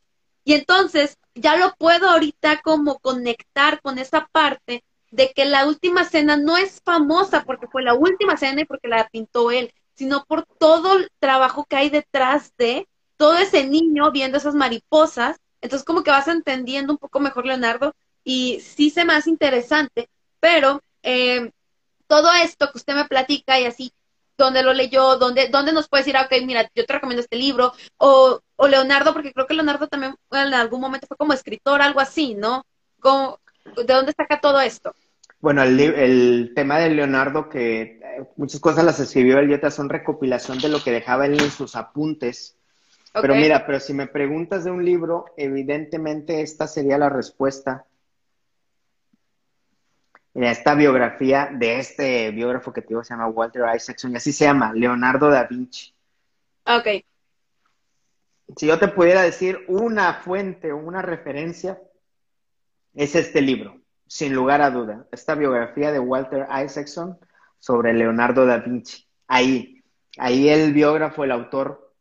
[0.44, 6.04] Y entonces ya lo puedo ahorita como conectar con esa parte de que la última
[6.04, 10.24] cena no es famosa porque fue la última cena y porque la pintó él, sino
[10.24, 15.36] por todo el trabajo que hay detrás de todo ese niño viendo esas mariposas.
[15.60, 17.94] Entonces como que vas entendiendo un poco mejor Leonardo
[18.24, 20.08] y sí se más interesante,
[20.40, 21.50] pero eh,
[22.06, 23.92] todo esto que usted me platica y así,
[24.36, 25.16] ¿dónde lo leyó?
[25.16, 27.72] ¿Dónde, dónde nos puede decir, ah, ok, mira, yo te recomiendo este libro?
[27.98, 32.00] O, o Leonardo, porque creo que Leonardo también en algún momento fue como escritor, algo
[32.00, 32.64] así, ¿no?
[33.76, 34.94] ¿De dónde saca todo esto?
[35.40, 38.00] Bueno, el, tema de Leonardo, que eh,
[38.36, 41.50] muchas cosas las escribió él y otras son recopilación de lo que dejaba él en
[41.50, 42.56] sus apuntes.
[43.12, 47.86] Pero mira, pero si me preguntas de un libro, evidentemente esta sería la respuesta.
[50.44, 54.44] Esta biografía de este biógrafo que te digo se llama Walter Isaacson y así se
[54.44, 55.94] llama, Leonardo da Vinci.
[56.66, 56.86] Ok.
[58.56, 61.80] Si yo te pudiera decir una fuente o una referencia,
[62.94, 67.18] es este libro sin lugar a duda, esta biografía de Walter Isaacson
[67.58, 69.06] sobre Leonardo da Vinci.
[69.26, 69.82] Ahí,
[70.18, 71.92] ahí el biógrafo, el autor,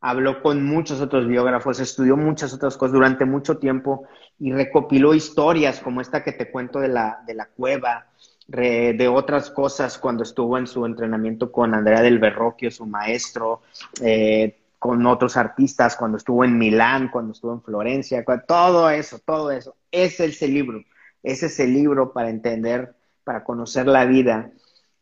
[0.00, 4.06] habló con muchos otros biógrafos, estudió muchas otras cosas durante mucho tiempo
[4.40, 8.06] y recopiló historias como esta que te cuento de la, de la cueva,
[8.48, 13.62] de otras cosas cuando estuvo en su entrenamiento con Andrea del Berroquio, su maestro,
[14.02, 19.50] eh, con otros artistas, cuando estuvo en Milán, cuando estuvo en Florencia, todo eso, todo
[19.52, 19.76] eso.
[19.92, 20.82] Ese es el libro,
[21.22, 24.50] ese es el libro para entender, para conocer la vida.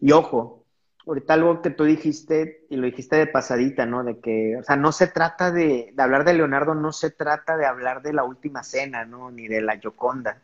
[0.00, 0.57] Y ojo,
[1.08, 4.04] ahorita algo que tú dijiste, y lo dijiste de pasadita, ¿no?
[4.04, 7.56] De que, o sea, no se trata de, de hablar de Leonardo, no se trata
[7.56, 9.30] de hablar de la última cena, ¿no?
[9.30, 10.40] Ni de la Gioconda.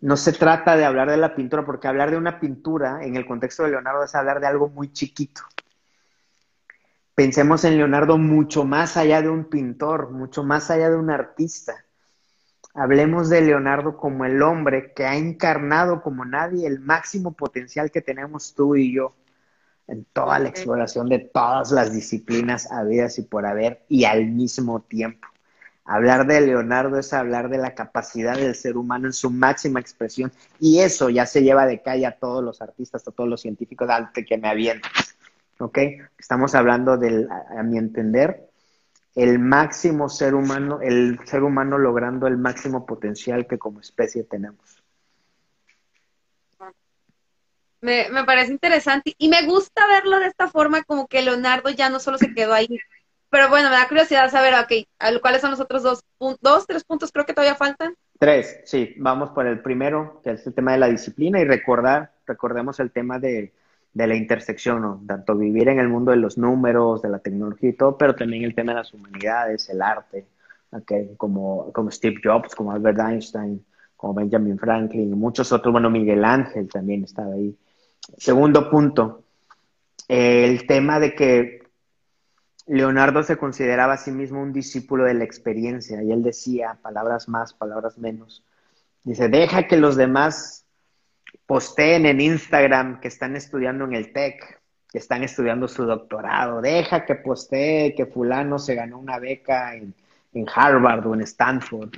[0.00, 3.26] No se trata de hablar de la pintura, porque hablar de una pintura en el
[3.26, 5.42] contexto de Leonardo es hablar de algo muy chiquito
[7.14, 11.84] pensemos en Leonardo mucho más allá de un pintor, mucho más allá de un artista.
[12.74, 18.00] Hablemos de Leonardo como el hombre que ha encarnado como nadie el máximo potencial que
[18.00, 19.14] tenemos tú y yo
[19.88, 24.80] en toda la exploración de todas las disciplinas habidas y por haber y al mismo
[24.80, 25.28] tiempo.
[25.84, 30.32] Hablar de Leonardo es hablar de la capacidad del ser humano en su máxima expresión
[30.60, 33.90] y eso ya se lleva de calle a todos los artistas, a todos los científicos,
[33.90, 34.90] ante que me avientan.
[35.58, 35.78] ¿Ok?
[36.18, 38.48] Estamos hablando del, a mi entender,
[39.14, 44.81] el máximo ser humano, el ser humano logrando el máximo potencial que como especie tenemos.
[47.82, 51.90] Me, me, parece interesante y me gusta verlo de esta forma, como que Leonardo ya
[51.90, 52.78] no solo se quedó ahí.
[53.28, 56.04] Pero bueno, me da curiosidad saber, ok, ¿cuáles son los otros dos,
[56.40, 57.94] dos, tres puntos creo que todavía faltan?
[58.18, 62.12] Tres, sí, vamos por el primero, que es el tema de la disciplina y recordar,
[62.26, 63.52] recordemos el tema de,
[63.94, 65.02] de la intersección, ¿no?
[65.06, 68.44] tanto vivir en el mundo de los números, de la tecnología y todo, pero también
[68.44, 70.24] el tema de las humanidades, el arte,
[70.70, 71.14] okay?
[71.16, 73.64] como, como Steve Jobs, como Albert Einstein,
[73.96, 77.56] como Benjamin Franklin, y muchos otros, bueno, Miguel Ángel también estaba ahí.
[78.16, 79.24] Segundo punto,
[80.08, 81.62] el tema de que
[82.66, 87.28] Leonardo se consideraba a sí mismo un discípulo de la experiencia, y él decía, palabras
[87.28, 88.44] más, palabras menos,
[89.04, 90.64] dice, deja que los demás
[91.46, 94.62] posteen en Instagram que están estudiando en el TEC,
[94.92, 96.60] que están estudiando su doctorado.
[96.60, 99.94] Deja que postee que fulano se ganó una beca en,
[100.54, 101.90] Harvard o en Stanford.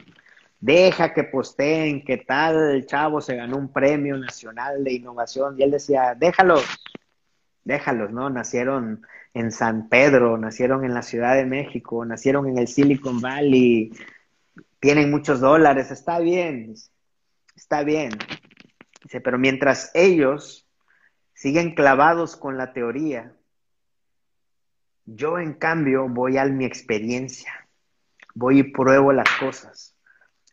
[0.64, 5.56] Deja que posteen que tal chavo se ganó un premio nacional de innovación.
[5.58, 6.64] Y él decía, déjalos,
[7.64, 8.30] déjalos, ¿no?
[8.30, 13.92] Nacieron en San Pedro, nacieron en la Ciudad de México, nacieron en el Silicon Valley,
[14.80, 16.72] tienen muchos dólares, está bien,
[17.54, 18.12] está bien.
[19.02, 20.66] Dice, pero mientras ellos
[21.34, 23.34] siguen clavados con la teoría,
[25.04, 27.52] yo en cambio voy a mi experiencia,
[28.34, 29.93] voy y pruebo las cosas,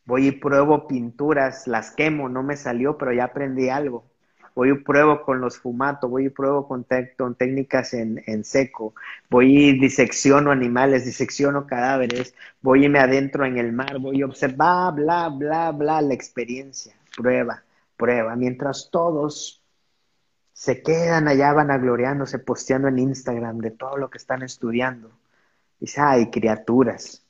[0.05, 4.05] voy y pruebo pinturas, las quemo, no me salió, pero ya aprendí algo.
[4.53, 8.93] Voy y pruebo con los fumatos, voy y pruebo con, técnicas en, en, seco,
[9.29, 14.23] voy y disecciono animales, disecciono cadáveres, voy y me adentro en el mar, voy y
[14.23, 17.63] observo, bla, bla, bla, la experiencia, prueba
[18.01, 19.61] prueba, mientras todos
[20.53, 25.11] se quedan allá vanagloriándose, posteando en Instagram de todo lo que están estudiando.
[25.79, 27.23] Dice, ay, criaturas,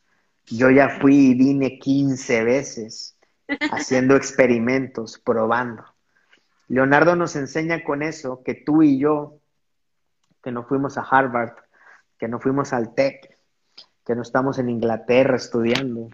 [0.52, 3.18] yo ya fui y vine 15 veces
[3.72, 5.84] haciendo experimentos, probando.
[6.68, 9.40] Leonardo nos enseña con eso que tú y yo,
[10.44, 11.54] que no fuimos a Harvard,
[12.18, 13.38] que no fuimos al TEC,
[14.06, 16.10] que no estamos en Inglaterra estudiando,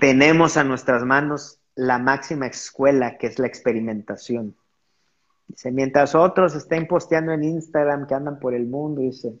[0.00, 4.56] tenemos a nuestras manos la máxima escuela que es la experimentación.
[5.46, 9.38] Dice, mientras otros estén posteando en Instagram que andan por el mundo, dice,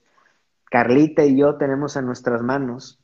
[0.70, 2.98] Carlita y yo tenemos en nuestras manos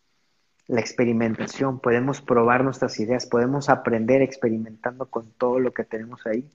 [0.67, 6.49] la experimentación, podemos probar nuestras ideas, podemos aprender experimentando con todo lo que tenemos ahí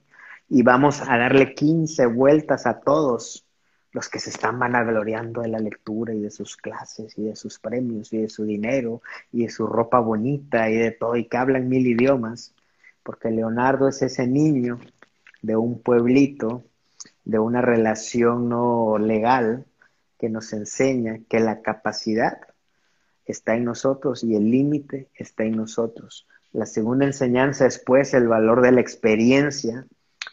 [0.48, 3.46] y vamos a darle 15 vueltas a todos
[3.92, 7.58] los que se están vanagloriando de la lectura y de sus clases y de sus
[7.58, 11.36] premios y de su dinero y de su ropa bonita y de todo y que
[11.36, 12.54] hablan mil idiomas
[13.02, 14.78] porque Leonardo es ese niño
[15.42, 16.64] de un pueblito,
[17.24, 19.66] de una relación no legal,
[20.18, 22.38] que nos enseña que la capacidad
[23.30, 26.26] está en nosotros y el límite está en nosotros.
[26.52, 29.86] La segunda enseñanza es pues el valor de la experiencia,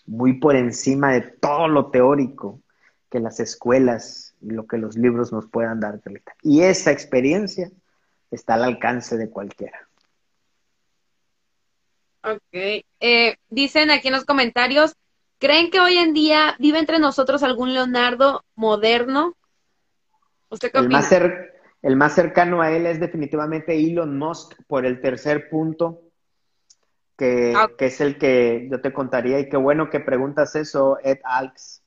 [0.06, 2.62] muy por encima de todo lo teórico
[3.10, 6.00] que las escuelas y lo que los libros nos puedan dar.
[6.42, 7.72] Y esa experiencia
[8.32, 9.88] está al alcance de cualquiera.
[12.24, 12.84] Ok.
[13.00, 14.96] Eh, dicen aquí en los comentarios,
[15.40, 19.36] ¿creen que hoy en día vive entre nosotros algún Leonardo moderno?
[20.50, 21.12] ¿Usted qué el Más
[21.82, 26.02] el más cercano a él es definitivamente Elon Musk por el tercer punto,
[27.18, 29.40] que, ah, que, es el que yo te contaría.
[29.40, 31.84] Y qué bueno que preguntas eso, Ed Alks.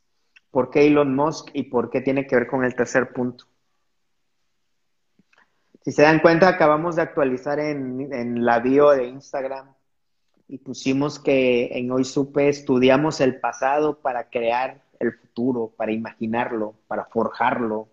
[0.50, 3.44] ¿Por qué Elon Musk y por qué tiene que ver con el tercer punto?
[5.83, 9.72] Si se dan cuenta, acabamos de actualizar en, en la bio de Instagram
[10.46, 16.74] y pusimos que en Hoy Supe estudiamos el pasado para crear el futuro, para imaginarlo,
[16.88, 17.88] para forjarlo,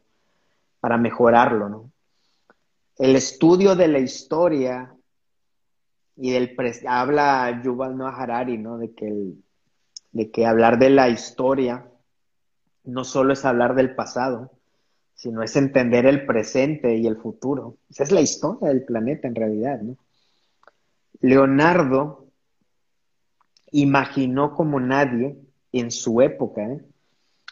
[0.80, 1.92] para mejorarlo, ¿no?
[2.98, 4.96] El estudio de la historia
[6.16, 6.56] y del
[6.88, 8.78] habla Yuval Noah Harari, ¿no?
[8.78, 9.44] De que, el,
[10.12, 11.86] de que hablar de la historia
[12.84, 14.52] no solo es hablar del pasado,
[15.14, 17.78] sino es entender el presente y el futuro.
[17.90, 19.98] Esa es la historia del planeta en realidad, ¿no?
[21.20, 22.28] Leonardo
[23.72, 25.38] imaginó como nadie
[25.72, 26.86] en su época, ¿eh?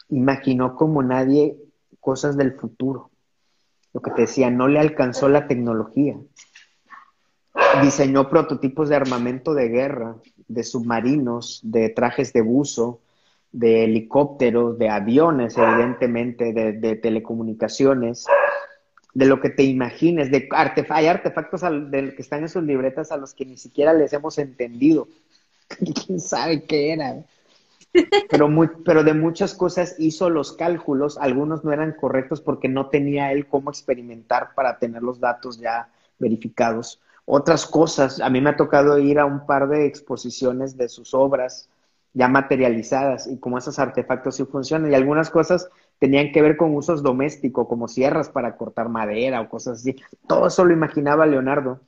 [0.08, 1.56] imaginó como nadie
[2.00, 3.10] cosas del futuro.
[3.96, 6.18] Lo que te decía, no le alcanzó la tecnología.
[7.82, 10.16] diseñó prototipos de armamento de guerra,
[10.48, 13.00] de submarinos, de trajes de buzo,
[13.52, 18.26] de helicópteros, de aviones, evidentemente, de, telecomunicaciones,
[19.14, 20.46] de lo que te imagines, de
[20.90, 25.08] hay artefactos que están en sus libretas a los que ni siquiera les hemos entendido.
[26.06, 27.24] ¿Quién sabe qué era?
[28.28, 28.48] Pero,
[28.84, 33.46] pero de muchas cosas hizo los cálculos, algunos no eran correctos porque no tenía él
[33.46, 35.88] cómo experimentar para tener los datos ya
[36.18, 37.00] verificados.
[37.24, 41.14] Otras cosas, a mí me ha tocado ir a un par de exposiciones de sus
[41.14, 41.68] obras
[42.14, 44.90] ya materializadas y como esos artefactos sí funcionan.
[44.90, 45.68] Y algunas cosas
[45.98, 49.96] tenían que ver con usos domésticos, como sierras para cortar madera o cosas así.
[50.26, 51.80] Todo eso lo imaginaba Leonardo.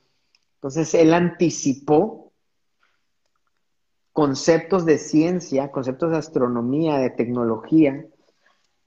[0.55, 2.28] Entonces él anticipó
[4.19, 8.05] conceptos de ciencia, conceptos de astronomía, de tecnología,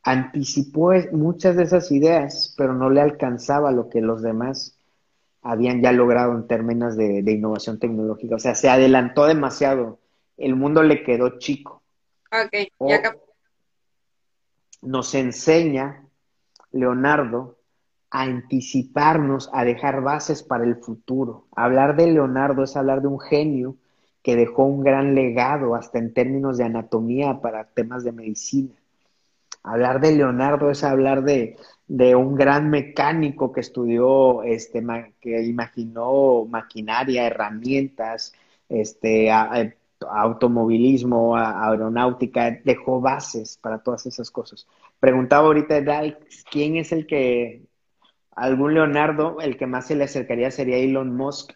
[0.03, 4.76] anticipó muchas de esas ideas, pero no le alcanzaba lo que los demás
[5.41, 8.35] habían ya logrado en términos de, innovación tecnológica.
[8.35, 10.01] O sea, se adelantó demasiado.
[10.37, 11.83] El mundo le quedó chico.
[12.30, 13.16] Ok, ya
[14.83, 16.05] Nos enseña,
[16.72, 17.57] Leonardo,
[18.11, 21.47] a anticiparnos, a dejar bases para el futuro.
[21.57, 23.78] Hablar de Leonardo es hablar de un genio
[24.23, 28.75] que dejó un gran legado hasta en términos de anatomía para temas de medicina.
[29.64, 31.57] Hablar de Leonardo es hablar de,
[31.89, 34.85] un gran mecánico que estudió, este,
[35.20, 38.33] que imaginó maquinaria, herramientas,
[38.68, 39.31] este,
[40.11, 44.66] automovilismo, aeronáutica, dejó bases para todas esas cosas.
[44.99, 45.83] Preguntaba ahorita,
[46.51, 47.62] ¿quién es el que,
[48.33, 51.53] algún Leonardo, el que más se le acercaría sería Elon Musk?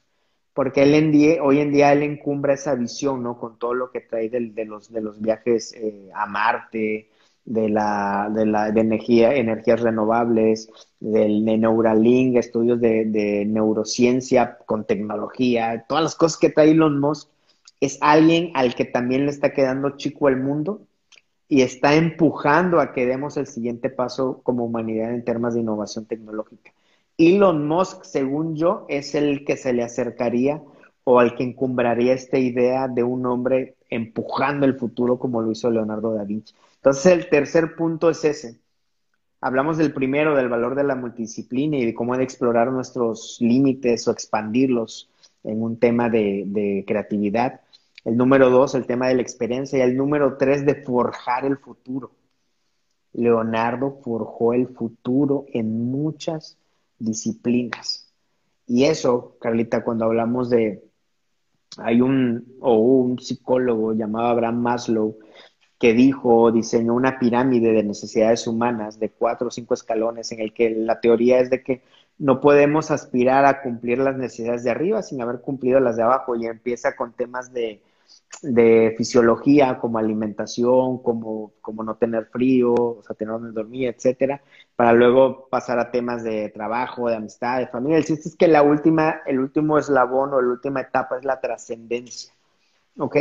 [0.56, 3.38] Porque él en hoy en día él encumbra esa visión, ¿no?
[3.38, 7.10] Con todo lo que trae de, los, de los viajes eh, a Marte,
[7.44, 15.84] de la, de de energía, energías renovables, del de Neuralink, estudios de, neurociencia con tecnología,
[15.86, 17.28] todas las cosas que trae Elon Musk,
[17.82, 20.80] es alguien al que también le está quedando chico el mundo
[21.48, 26.06] y está empujando a que demos el siguiente paso como humanidad en temas de innovación
[26.06, 26.72] tecnológica.
[27.18, 30.62] Elon Musk, según yo, es el que se le acercaría
[31.04, 35.70] o al que encumbraría esta idea de un hombre empujando el futuro como lo hizo
[35.70, 36.54] Leonardo da Vinci.
[36.76, 38.58] Entonces, el tercer punto es ese.
[39.40, 44.06] Hablamos del primero, del valor de la multidisciplina y de cómo de explorar nuestros límites
[44.08, 45.08] o expandirlos
[45.44, 47.60] en un tema de, de creatividad.
[48.04, 49.78] El número dos, el tema de la experiencia.
[49.78, 52.10] Y el número tres, de forjar el futuro.
[53.12, 56.58] Leonardo forjó el futuro en muchas
[56.98, 58.12] disciplinas.
[58.66, 60.82] Y eso, Carlita, cuando hablamos de,
[61.78, 65.18] hay un, o un psicólogo llamado Abraham Maslow,
[65.78, 70.52] que dijo, diseñó una pirámide de necesidades humanas de cuatro o cinco escalones en el
[70.54, 71.82] que la teoría es de que
[72.18, 76.34] no podemos aspirar a cumplir las necesidades de arriba sin haber cumplido las de abajo
[76.34, 77.82] y empieza con temas de
[78.42, 84.42] de fisiología como alimentación, como, como no tener frío, o sea, tener donde dormir, etcétera,
[84.74, 87.98] para luego pasar a temas de trabajo, de amistad, de familia.
[87.98, 91.40] El chiste es que la última, el último eslabón o la última etapa es la
[91.40, 92.32] trascendencia.
[92.98, 93.16] ¿Ok?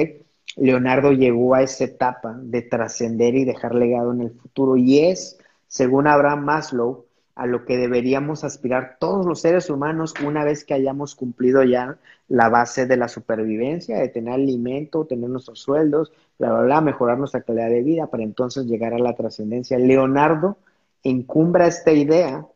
[0.58, 5.38] Leonardo llegó a esa etapa de trascender y dejar legado en el futuro y es,
[5.68, 7.06] según Abraham Maslow,
[7.36, 11.98] a lo que deberíamos aspirar todos los seres humanos una vez que hayamos cumplido ya
[12.30, 17.18] la base de la supervivencia, de tener alimento, tener nuestros sueldos, bla, bla, bla, mejorar
[17.18, 19.78] nuestra calidad de vida para entonces llegar a la trascendencia.
[19.78, 20.58] Leonardo
[21.04, 22.48] encumbra esta idea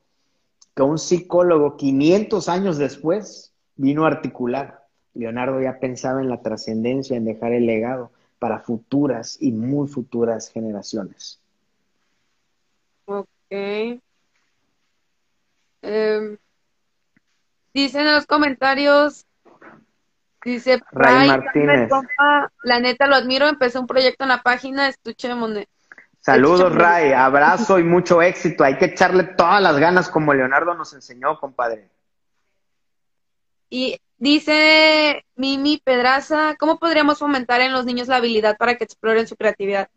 [0.73, 4.85] que un psicólogo 500 años después vino a articular.
[5.13, 10.49] Leonardo ya pensaba en la trascendencia, en dejar el legado para futuras y muy futuras
[10.49, 11.41] generaciones.
[13.05, 13.27] Ok.
[15.81, 16.37] Eh,
[17.73, 19.25] dicen en los comentarios,
[20.43, 21.89] dice Ray Martínez.
[22.63, 25.67] la neta lo admiro, empecé un proyecto en la página Estuche de
[26.21, 28.63] Saludos, Ray, abrazo y mucho éxito.
[28.63, 31.89] Hay que echarle todas las ganas como Leonardo nos enseñó, compadre.
[33.69, 39.27] Y dice Mimi Pedraza, ¿cómo podríamos fomentar en los niños la habilidad para que exploren
[39.27, 39.89] su creatividad?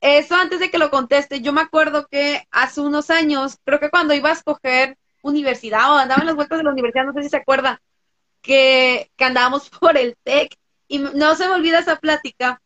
[0.00, 3.90] Eso antes de que lo conteste, yo me acuerdo que hace unos años, creo que
[3.90, 7.22] cuando iba a escoger universidad o andaba en las vueltas de la universidad, no sé
[7.22, 7.80] si se acuerda,
[8.42, 10.56] que, que andábamos por el TEC
[10.88, 12.60] y no se me olvida esa plática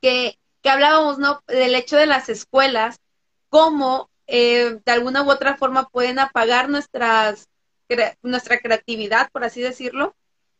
[0.00, 1.42] que, que hablábamos ¿no?
[1.48, 3.00] del hecho de las escuelas,
[3.48, 7.48] cómo eh, de alguna u otra forma pueden apagar nuestras,
[8.22, 10.14] nuestra creatividad, por así decirlo.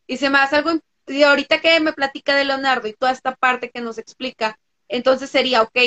[0.07, 0.71] Y se me hace algo,
[1.07, 5.29] y ahorita que me platica de Leonardo y toda esta parte que nos explica, entonces
[5.29, 5.77] sería, ok,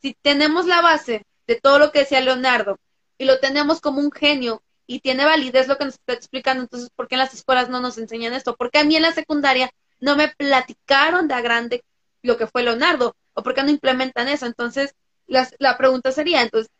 [0.00, 2.78] si tenemos la base de todo lo que decía Leonardo,
[3.22, 6.90] y lo tenemos como un genio y tiene validez lo que nos está explicando, entonces,
[6.90, 8.56] ¿por qué en las escuelas no nos enseñan esto?
[8.56, 9.70] Porque a mí en la secundaria
[10.00, 11.84] no me platicaron de a grande
[12.22, 14.46] lo que fue Leonardo, o por qué no implementan eso.
[14.46, 14.96] Entonces,
[15.28, 16.72] la pregunta sería, entonces,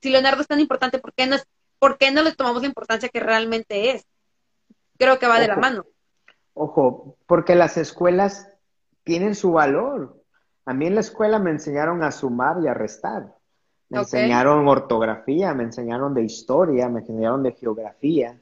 [0.00, 1.36] si Leonardo es tan importante, ¿por qué no,
[1.78, 4.06] por qué no le tomamos la importancia que realmente es?
[4.96, 5.84] Creo que va de la mano.
[6.54, 8.48] Ojo, porque las escuelas
[9.04, 10.24] tienen su valor.
[10.64, 13.34] A mí en la escuela me enseñaron a sumar y a restar.
[13.92, 18.40] Me enseñaron ortografía, me enseñaron de historia, me enseñaron de geografía.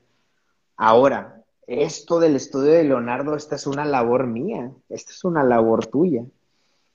[0.77, 5.87] Ahora, esto del estudio de Leonardo, esta es una labor mía, esta es una labor
[5.87, 6.23] tuya.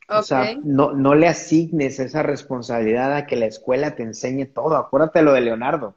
[0.08, 4.78] O sea, no, no le asignes esa responsabilidad a que la escuela te enseñe todo.
[4.78, 5.96] Acuérdate lo de Leonardo.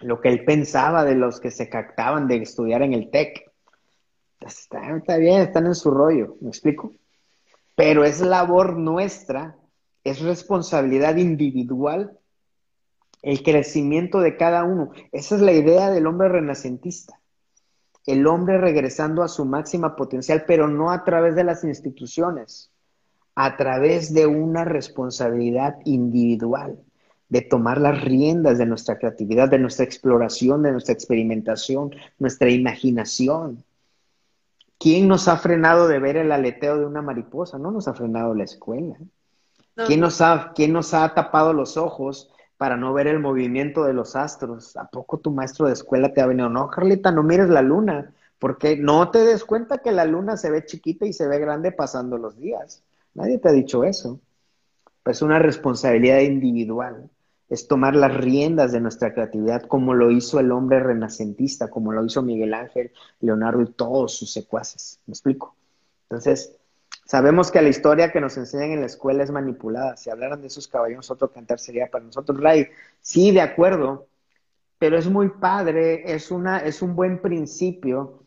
[0.00, 3.50] Lo que él pensaba de los que se captaban de estudiar en el TEC.
[4.40, 6.94] Está, está bien, están en su rollo, ¿me explico?
[7.74, 9.56] Pero es labor nuestra,
[10.04, 12.18] es responsabilidad individual
[13.22, 14.92] el crecimiento de cada uno.
[15.12, 17.20] Esa es la idea del hombre renacentista
[18.06, 22.70] el hombre regresando a su máxima potencial, pero no a través de las instituciones,
[23.34, 26.78] a través de una responsabilidad individual,
[27.28, 33.64] de tomar las riendas de nuestra creatividad, de nuestra exploración, de nuestra experimentación, nuestra imaginación.
[34.78, 37.58] ¿Quién nos ha frenado de ver el aleteo de una mariposa?
[37.58, 38.96] No nos ha frenado la escuela.
[39.86, 43.94] ¿Quién, nos ha, ¿Quién nos ha tapado los ojos para no ver el movimiento de
[43.94, 44.76] los astros.
[44.76, 46.50] ¿A poco tu maestro de escuela te ha venido?
[46.50, 50.50] No, Carlita, no mires la luna, porque no te des cuenta que la luna se
[50.50, 52.82] ve chiquita y se ve grande pasando los días.
[53.14, 54.20] Nadie te ha dicho eso.
[55.02, 57.08] Pues es una responsabilidad individual.
[57.48, 62.04] Es tomar las riendas de nuestra creatividad como lo hizo el hombre renacentista, como lo
[62.04, 65.00] hizo Miguel Ángel, Leonardo y todos sus secuaces.
[65.06, 65.56] ¿Me explico?
[66.10, 66.59] Entonces,
[67.10, 69.96] Sabemos que la historia que nos enseñan en la escuela es manipulada.
[69.96, 72.40] Si hablaran de esos caballos, otro cantar sería para nosotros.
[72.40, 72.68] Ray,
[73.00, 74.06] sí, de acuerdo,
[74.78, 78.22] pero es muy padre, es, una, es un buen principio.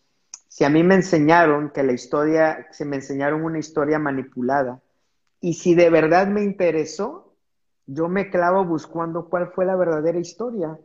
[0.49, 4.81] Si a mí me enseñaron que la historia, se me enseñaron una historia manipulada,
[5.39, 7.37] y si de verdad me interesó,
[7.85, 10.77] yo me clavo buscando cuál fue la verdadera historia.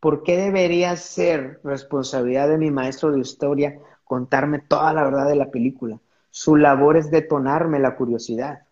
[0.00, 5.36] ¿Por qué debería ser responsabilidad de mi maestro de historia contarme toda la verdad de
[5.36, 6.00] la película?
[6.32, 8.62] Su labor es detonarme la curiosidad.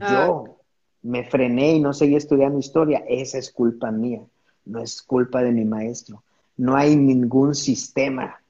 [0.00, 0.26] Ah.
[0.26, 0.58] Yo
[1.02, 3.02] me frené y no seguí estudiando historia.
[3.08, 4.22] Esa es culpa mía,
[4.64, 6.22] no es culpa de mi maestro.
[6.56, 8.40] No hay ningún sistema,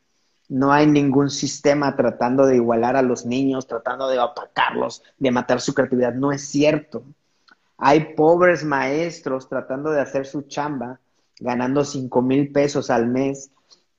[0.51, 5.63] no hay ningún sistema tratando de igualar a los niños, tratando de atacarlos, de matar
[5.63, 6.13] su creatividad.
[6.13, 7.05] No es cierto.
[7.79, 11.01] Hay pobres maestros tratando de hacer su chamba,
[11.41, 13.51] ganando cinco mil pesos al mes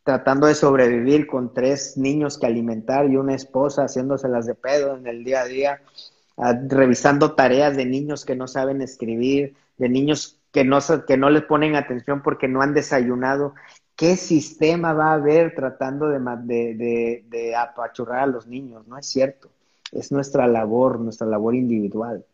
[0.04, 5.08] tratando de sobrevivir con tres niños que alimentar y una esposa haciéndoselas de pedo en
[5.08, 5.82] el día a día,
[6.68, 11.43] revisando tareas de niños que no saben escribir, de niños que no, que no les
[11.43, 13.54] ponen atención porque no han desayunado.
[13.95, 18.88] ¿Qué sistema va a haber tratando de, de, de apachurrar a los niños?
[18.88, 19.49] No es cierto.
[19.91, 22.26] Es nuestra labor, nuestra labor individual.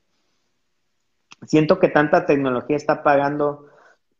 [1.45, 3.67] Siento que tanta tecnología está pagando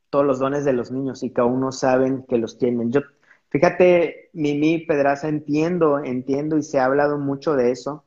[0.10, 2.92] todos los dones de los niños y que aún no saben que los tienen.
[2.92, 3.02] Yo
[3.50, 8.04] Fíjate, Mimi Pedraza, entiendo, entiendo y se ha hablado mucho de eso,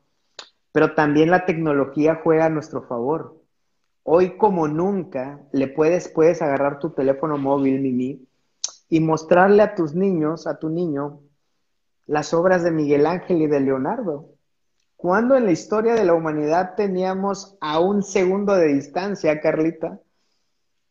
[0.71, 3.41] pero también la tecnología juega a nuestro favor.
[4.03, 8.25] Hoy como nunca le puedes, puedes agarrar tu teléfono móvil, Mimi,
[8.89, 11.19] y mostrarle a tus niños, a tu niño,
[12.05, 14.29] las obras de Miguel Ángel y de Leonardo.
[14.95, 19.99] ¿Cuándo en la historia de la humanidad teníamos a un segundo de distancia, Carlita?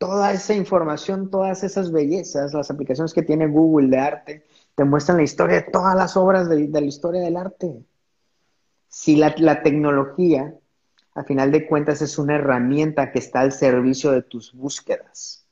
[0.03, 4.45] Toda esa información, todas esas bellezas, las aplicaciones que tiene Google de arte,
[4.75, 7.85] te muestran la historia de todas las obras de, la historia del arte.
[8.89, 10.57] Si la, la, tecnología,
[11.15, 15.47] a final de cuentas, es una herramienta que está al servicio de tus búsquedas.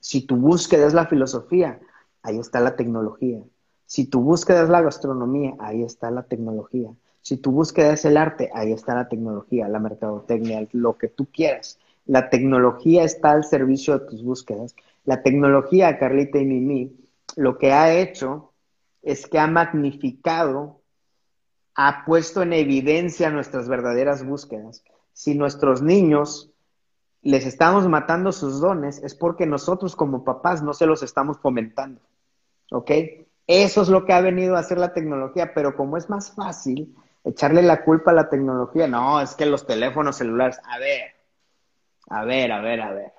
[0.00, 1.80] Si tu búsqueda es la filosofía,
[2.22, 3.40] ahí está la tecnología.
[3.86, 6.90] Si tu búsqueda es la gastronomía, ahí está la tecnología.
[7.22, 11.26] Si tu búsqueda es el arte, ahí está la tecnología, la mercadotecnia, lo que tú
[11.32, 11.78] quieras.
[12.08, 14.74] La tecnología está al servicio de tus búsquedas.
[15.04, 16.96] La tecnología, Carlita y Mimi,
[17.36, 18.54] lo que ha hecho
[19.02, 20.80] es que ha magnificado,
[21.74, 24.82] ha puesto en evidencia nuestras verdaderas búsquedas.
[25.12, 26.50] Si nuestros niños
[27.20, 32.00] les estamos matando sus dones, es porque nosotros como papás no se los estamos fomentando.
[32.70, 32.90] ¿Ok?
[33.46, 36.96] Eso es lo que ha venido a hacer la tecnología, pero como es más fácil
[37.22, 41.17] echarle la culpa a la tecnología, no, es que los teléfonos celulares, a ver,
[42.10, 43.12] a ver, a ver, a ver.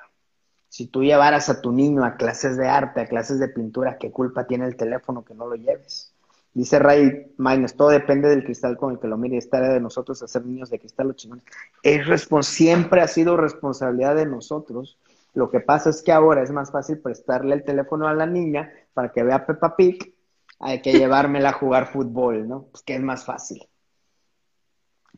[0.68, 4.12] Si tú llevaras a tu niño a clases de arte, a clases de pintura, ¿qué
[4.12, 6.14] culpa tiene el teléfono que no lo lleves?
[6.54, 9.38] Dice Ray Mines, todo depende del cristal con el que lo mire.
[9.38, 11.46] Es tarea de nosotros hacer niños de cristal o chingones.
[11.84, 14.98] Es siempre ha sido responsabilidad de nosotros
[15.34, 18.72] Lo que pasa es que ahora es más fácil prestarle el teléfono a la niña
[18.94, 20.16] para que vea Peppa Pig
[20.60, 22.64] hay que llevármela a jugar fútbol, ¿no?
[22.72, 23.68] Pues que es más fácil.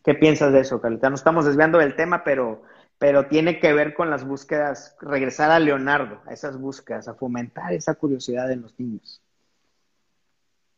[0.03, 1.09] ¿Qué piensas de eso, Carlita?
[1.09, 2.63] No estamos desviando del tema, pero,
[3.01, 7.73] pero tiene que ver con las búsquedas, regresar a Leonardo, a esas búsquedas, a fomentar
[7.73, 9.19] esa curiosidad en los niños.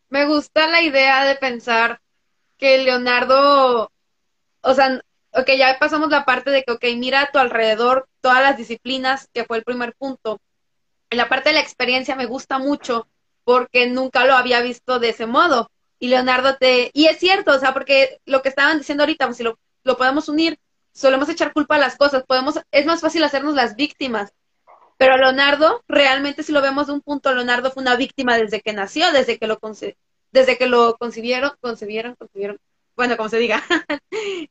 [0.07, 1.99] Me gusta la idea de pensar
[2.57, 3.91] que Leonardo,
[4.61, 5.01] o sea,
[5.33, 9.27] ok, ya pasamos la parte de que, ok, mira a tu alrededor todas las disciplinas,
[9.33, 10.39] que fue el primer punto.
[11.09, 13.05] En la parte de la experiencia me gusta mucho
[13.43, 15.71] porque nunca lo había visto de ese modo.
[15.99, 16.89] Y Leonardo te...
[16.93, 19.97] Y es cierto, o sea, porque lo que estaban diciendo ahorita, pues, si lo, lo
[19.97, 20.57] podemos unir,
[20.93, 24.33] solemos echar culpa a las cosas, podemos, es más fácil hacernos las víctimas.
[24.97, 28.73] Pero Leonardo, realmente si lo vemos de un punto, Leonardo fue una víctima desde que
[28.73, 29.59] nació, desde que lo,
[30.31, 32.59] desde que lo concibieron, concibieron, concibieron,
[32.95, 33.63] bueno, como se diga.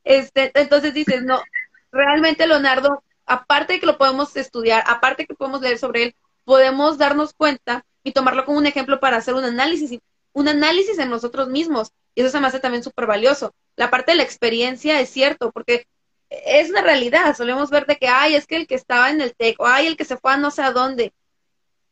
[0.03, 1.41] este, entonces dices, no,
[1.91, 6.15] realmente Leonardo, aparte de que lo podemos estudiar, aparte de que podemos leer sobre él,
[6.43, 9.97] podemos darnos cuenta y tomarlo como un ejemplo para hacer un análisis,
[10.33, 11.91] un análisis en nosotros mismos.
[12.15, 13.53] Y eso se me hace también súper valioso.
[13.75, 15.87] La parte de la experiencia es cierto, porque
[16.45, 17.35] es una realidad.
[17.35, 19.87] Solemos ver de que, ay, es que el que estaba en el TEC, o ay,
[19.87, 21.13] el que se fue a no sé a dónde.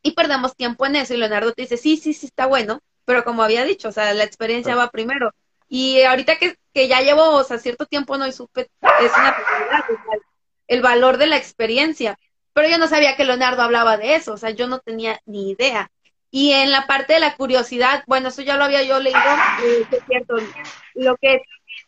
[0.03, 1.13] Y perdemos tiempo en eso.
[1.13, 2.79] Y Leonardo te dice, sí, sí, sí, está bueno.
[3.05, 5.31] Pero como había dicho, o sea, la experiencia va primero.
[5.67, 8.69] Y ahorita que, que ya llevo, o sea, cierto tiempo no y supe,
[9.01, 9.85] es una realidad,
[10.67, 12.17] el valor de la experiencia.
[12.53, 15.51] Pero yo no sabía que Leonardo hablaba de eso, o sea, yo no tenía ni
[15.51, 15.89] idea.
[16.29, 19.19] Y en la parte de la curiosidad, bueno, eso ya lo había yo leído,
[19.63, 20.35] eh, es cierto,
[20.95, 21.41] lo que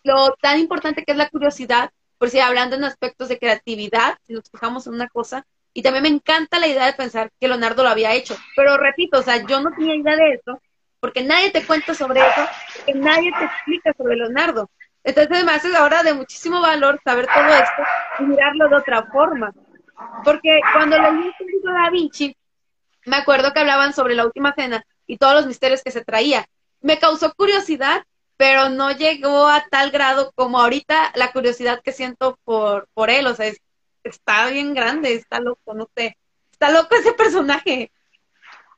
[0.04, 4.34] lo tan importante que es la curiosidad, por si hablando en aspectos de creatividad, si
[4.34, 7.84] nos fijamos en una cosa, y también me encanta la idea de pensar que Leonardo
[7.84, 10.62] lo había hecho, pero repito, o sea, yo no tenía idea de eso,
[11.00, 12.48] porque nadie te cuenta sobre eso,
[12.78, 14.70] porque nadie te explica sobre Leonardo.
[15.04, 17.84] Entonces me hace ahora de muchísimo valor saber todo esto
[18.20, 19.52] y mirarlo de otra forma.
[20.24, 22.38] Porque cuando leí el libro de Da Vinci,
[23.06, 26.46] me acuerdo que hablaban sobre la última cena y todos los misterios que se traía.
[26.80, 28.04] Me causó curiosidad,
[28.44, 33.26] pero no llegó a tal grado como ahorita la curiosidad que siento por, por él.
[33.28, 33.50] O sea,
[34.04, 36.18] está bien grande, está loco, no sé.
[36.52, 37.90] Está loco ese personaje.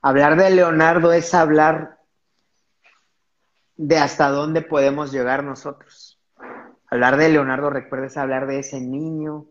[0.04, 1.98] Hablar de Leonardo es hablar
[3.76, 6.20] de hasta dónde podemos llegar nosotros.
[6.92, 9.48] Hablar de Leonardo, recuerdes hablar de ese niño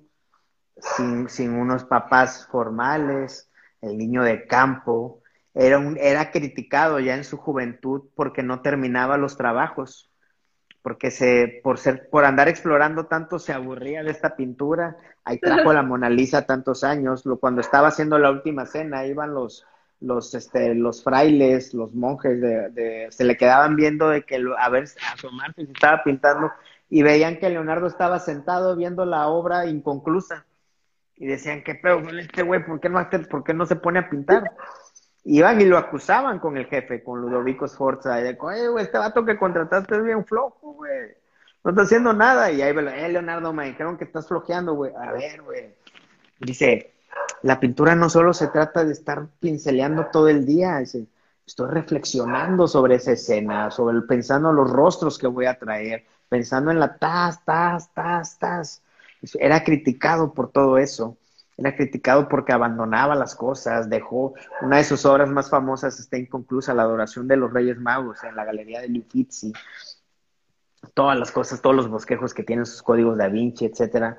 [0.77, 3.51] sin, sin unos papás formales,
[3.81, 5.24] el niño de campo,
[5.55, 10.11] era, un, era criticado ya en su juventud porque no terminaba los trabajos,
[10.83, 15.73] porque se, por, ser, por andar explorando tanto se aburría de esta pintura, ahí trajo
[15.73, 19.65] la Mona Lisa tantos años, lo, cuando estaba haciendo la última cena, iban los,
[20.01, 24.85] los, este, los frailes, los monjes, de, se le quedaban viendo de que a ver,
[25.13, 26.53] asomarse si estaba pintando,
[26.91, 30.45] y veían que Leonardo estaba sentado viendo la obra inconclusa
[31.17, 32.65] y decían, ¿qué pedo con este güey?
[32.65, 34.43] ¿Por qué, no, ¿Por qué no se pone a pintar?
[35.25, 38.99] Iban y lo acusaban con el jefe, con Ludovico Sforza, y de, oye, güey, este
[38.99, 41.17] vato que contrataste es bien flojo, güey.
[41.65, 42.51] No está haciendo nada.
[42.51, 44.93] Y ahí, eh, Leonardo, me dijeron que estás flojeando, güey.
[44.95, 45.75] A ver, güey.
[46.39, 46.95] Dice,
[47.43, 51.07] la pintura no solo se trata de estar pinceleando todo el día, dice,
[51.47, 56.05] estoy reflexionando sobre esa escena, sobre el, pensando en los rostros que voy a traer,
[56.29, 58.83] pensando en la tas, tas, tas, tas.
[59.39, 61.17] Era criticado por todo eso.
[61.57, 66.75] Era criticado porque abandonaba las cosas, dejó una de sus obras más famosas está inconclusa,
[66.75, 69.53] La adoración de los Reyes Magos en la Galería de Uffizi.
[70.95, 74.19] Todas las cosas, todos los bosquejos que tienen sus códigos da Vinci, etcétera.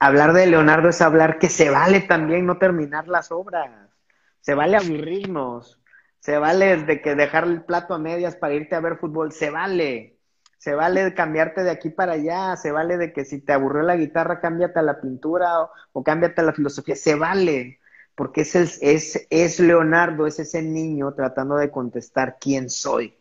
[0.00, 3.70] Hablar de Leonardo es hablar que se vale también no terminar las obras.
[4.40, 5.80] Se vale aburrirnos.
[6.20, 9.32] Se vale de que dejar el plato a medias para irte a ver fútbol.
[9.32, 10.17] Se vale
[10.58, 13.96] se vale cambiarte de aquí para allá, se vale de que si te aburrió la
[13.96, 17.78] guitarra, cámbiate a la pintura o, cámbiate a la filosofía, se vale,
[18.16, 23.16] porque es, el, es, es Leonardo, es ese niño tratando de contestar quién soy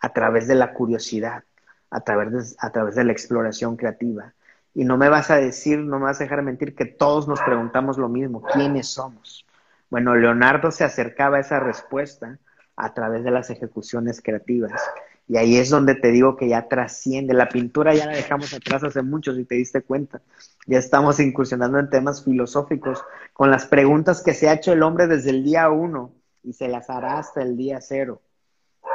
[0.00, 1.44] a través de la curiosidad,
[1.90, 4.32] a través de, a través de la exploración creativa.
[4.74, 7.42] Y no me vas a decir, no me vas a dejar mentir que todos nos
[7.42, 9.46] preguntamos lo mismo, ¿quiénes somos?
[9.90, 12.38] Bueno, Leonardo se acercaba a esa respuesta
[12.76, 14.80] a través de las ejecuciones creativas
[15.28, 17.34] y ahí es donde te digo que ya trasciende.
[17.34, 20.22] La pintura ya la dejamos atrás hace mucho, si te diste cuenta.
[20.66, 23.04] Ya estamos incursionando en temas filosóficos
[23.34, 26.12] con las preguntas que se ha hecho el hombre desde el día uno
[26.42, 28.22] y se las hará hasta el día cero.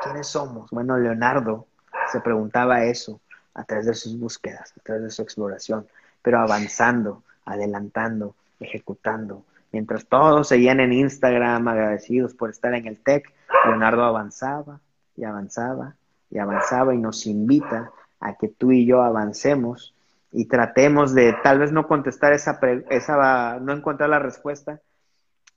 [0.02, 0.72] ¿Quiénes somos?
[0.72, 1.68] Bueno, Leonardo
[2.12, 3.22] se preguntaba eso
[3.54, 5.86] a través de sus búsquedas, a través de su exploración,
[6.24, 9.44] pero avanzando, adelantando, ejecutando.
[9.72, 13.32] Mientras todos seguían en Instagram agradecidos por estar en el TEC,
[13.66, 14.80] Leonardo avanzaba
[15.16, 15.96] y avanzaba
[16.34, 19.94] y avanzaba y nos invita a que tú y yo avancemos
[20.32, 22.60] y tratemos de tal vez no contestar esa,
[22.90, 24.82] esa, no encontrar la respuesta,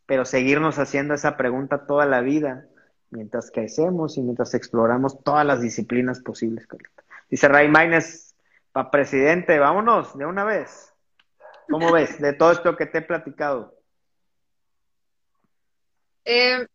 [0.05, 2.67] pero seguirnos haciendo esa pregunta toda la vida
[3.09, 6.69] mientras crecemos y mientras exploramos todas las disciplinas posibles.
[7.31, 8.35] Dice Ray Maines,
[8.71, 10.93] para presidente, vámonos de una vez.
[11.71, 13.75] ¿Cómo ves de todo esto que te he platicado?
[16.27, 16.67] Eh,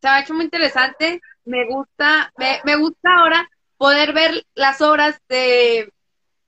[0.00, 1.20] se ha hecho muy interesante.
[1.48, 5.90] Me gusta, me, me gusta ahora poder ver las obras de,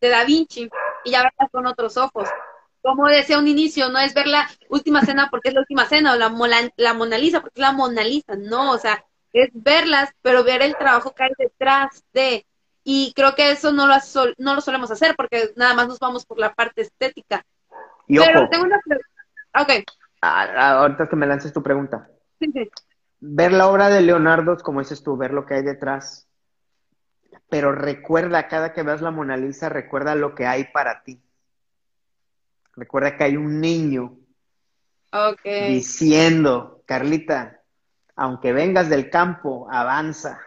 [0.00, 0.68] de Da Vinci
[1.04, 2.28] y ya verlas con otros ojos.
[2.82, 6.12] Como decía un inicio, no es ver la última cena porque es la última cena
[6.12, 6.30] o la,
[6.76, 10.60] la Mona Lisa porque es la Mona Lisa, no, o sea, es verlas, pero ver
[10.60, 12.46] el trabajo que hay detrás de.
[12.84, 13.94] Y creo que eso no lo,
[14.36, 17.44] no lo solemos hacer porque nada más nos vamos por la parte estética.
[18.06, 19.08] pero tengo una pregunta.
[19.60, 19.84] Ok.
[20.20, 22.06] Ah, ah, ahorita que me lances tu pregunta.
[23.20, 26.26] Ver la obra de Leonardo, como dices tú, ver lo que hay detrás.
[27.48, 31.20] Pero recuerda, cada que veas la Mona Lisa, recuerda lo que hay para ti.
[32.76, 34.16] Recuerda que hay un niño
[35.44, 37.60] diciendo, Carlita,
[38.16, 40.40] aunque vengas del campo, avanza.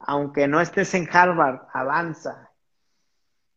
[0.00, 2.50] Aunque no estés en Harvard, avanza.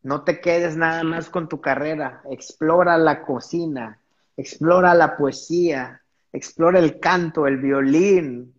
[0.02, 2.22] No te quedes nada más con tu carrera.
[2.30, 4.00] Explora la cocina,
[4.36, 6.01] explora la poesía,
[6.32, 8.54] explora el canto, el violín,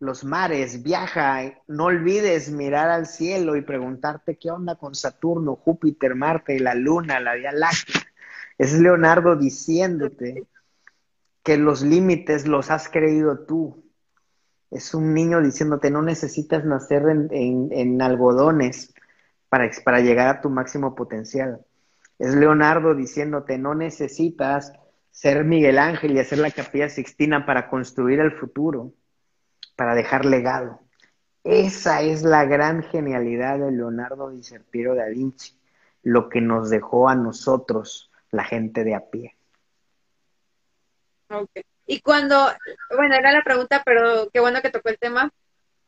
[0.00, 6.14] los mares, viaja, no olvides mirar al cielo y preguntarte qué onda con Saturno, Júpiter,
[6.14, 8.02] Marte, la Luna, la Vía Láctea.
[8.56, 10.46] Es Leonardo diciéndote
[11.42, 13.84] que los límites los has creído tú.
[14.70, 18.94] Es un niño diciéndote no necesitas nacer en, algodones
[19.50, 21.60] para, para llegar a tu máximo potencial.
[22.18, 24.72] Es Leonardo diciéndote no necesitas
[25.10, 28.92] ser Miguel Ángel y hacer la capilla sixtina para construir el futuro,
[29.76, 30.80] para dejar legado.
[31.44, 35.58] Esa es la gran genialidad de Leonardo Di Serpiero da Vinci,
[36.02, 39.36] lo que nos dejó a nosotros, la gente de a pie.
[41.86, 42.46] Y cuando,
[42.94, 45.30] bueno, era la pregunta, pero qué bueno que tocó el tema.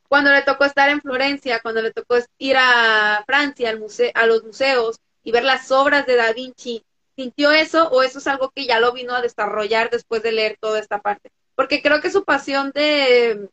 [0.08, 4.26] Cuando le tocó estar en Florencia, cuando le tocó ir a Francia, al museo, a
[4.26, 6.84] los museos y ver las obras de Da Vinci,
[7.16, 10.56] sintió eso o eso es algo que ya lo vino a desarrollar después de leer
[10.60, 11.30] toda esta parte?
[11.54, 13.48] Porque creo que su pasión de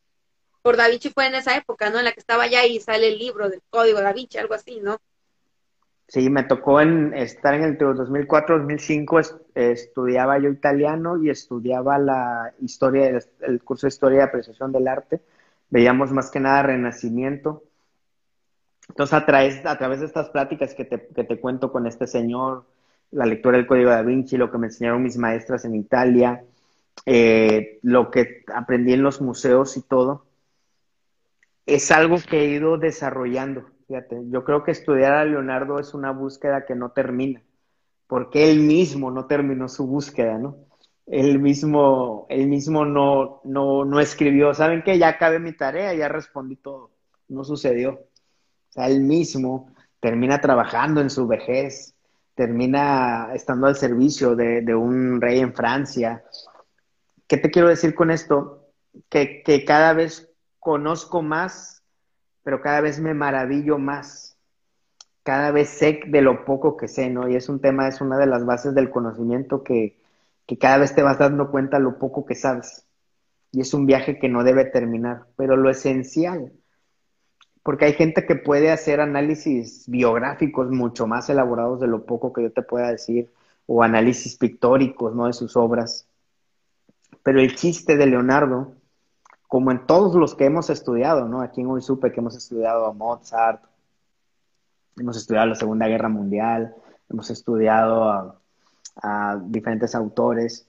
[0.61, 1.99] por Da Vinci fue en esa época, ¿no?
[1.99, 4.79] En la que estaba ya y sale el libro del Código Da Vinci, algo así,
[4.81, 4.97] ¿no?
[6.07, 13.19] Sí, me tocó en estar en el 2004-2005, estudiaba yo italiano y estudiaba la historia,
[13.41, 15.21] el curso de historia y apreciación del arte.
[15.69, 17.63] Veíamos más que nada renacimiento.
[18.89, 22.07] Entonces, a través, a través de estas pláticas que te, que te cuento con este
[22.07, 22.65] señor,
[23.11, 26.43] la lectura del Código da Vinci, lo que me enseñaron mis maestras en Italia,
[27.05, 30.25] eh, lo que aprendí en los museos y todo,
[31.65, 33.65] es algo que he ido desarrollando.
[33.87, 37.41] Fíjate, yo creo que estudiar a Leonardo es una búsqueda que no termina,
[38.07, 40.57] porque él mismo no terminó su búsqueda, ¿no?
[41.07, 44.99] Él mismo, él mismo no, no, no escribió, ¿saben qué?
[44.99, 46.91] Ya acabé mi tarea, ya respondí todo.
[47.27, 47.93] No sucedió.
[47.93, 51.95] O sea, él mismo termina trabajando en su vejez,
[52.39, 56.23] termina estando al servicio de, un rey en Francia.
[57.27, 58.71] ¿Qué te quiero decir con esto?
[59.09, 61.83] Que, cada vez conozco más,
[62.41, 64.37] pero cada vez me maravillo más.
[65.23, 67.27] Cada vez sé de lo poco que sé, ¿no?
[67.27, 69.99] Y es un tema, es una de las bases del conocimiento que,
[70.47, 72.85] que cada vez te vas dando cuenta lo poco que sabes.
[73.51, 75.25] Y es un viaje que no debe terminar.
[75.35, 76.53] Pero lo esencial
[77.63, 82.43] porque hay gente que puede hacer análisis biográficos mucho más elaborados de lo poco que
[82.43, 83.31] yo te pueda decir,
[83.67, 85.27] o análisis pictóricos, ¿no?
[85.27, 86.07] De sus obras.
[87.23, 88.73] Pero el chiste de Leonardo,
[89.47, 91.41] como en todos los que hemos estudiado, ¿no?
[91.41, 93.63] Aquí en Hoy Supe que hemos estudiado a Mozart,
[94.97, 96.75] hemos estudiado la Segunda Guerra Mundial,
[97.09, 98.39] hemos estudiado a,
[99.01, 100.67] a diferentes autores.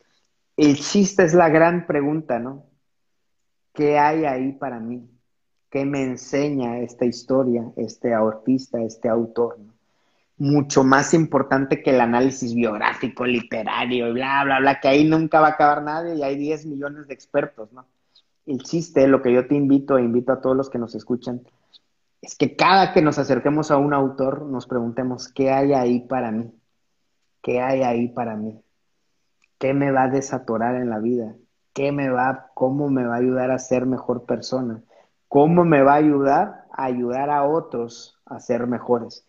[0.57, 2.65] El chiste es la gran pregunta, ¿no?
[3.73, 5.09] ¿Qué hay ahí para mí?
[5.71, 9.57] ¿Qué me enseña esta historia, este artista, este autor?
[10.37, 15.41] Mucho más importante que el análisis biográfico, literario y bla, bla, bla, que ahí nunca
[15.41, 17.87] va a acabar nadie y hay 10 millones de expertos, ¿no?
[18.47, 21.43] El chiste, lo que yo te invito e invito a todos los que nos escuchan,
[22.21, 26.33] es que cada que nos acerquemos a un autor nos preguntemos, ¿qué hay ahí para
[26.33, 26.51] mí?
[27.43, 28.61] ¿Qué hay ahí para mí?
[29.59, 31.37] ¿Qué me va a desatorar en la vida?
[31.73, 34.83] ¿Qué me va, cómo me va a ayudar a ser mejor persona?
[35.31, 36.65] ¿Cómo me va a ayudar?
[36.73, 39.25] A ayudar a otros a ser mejores.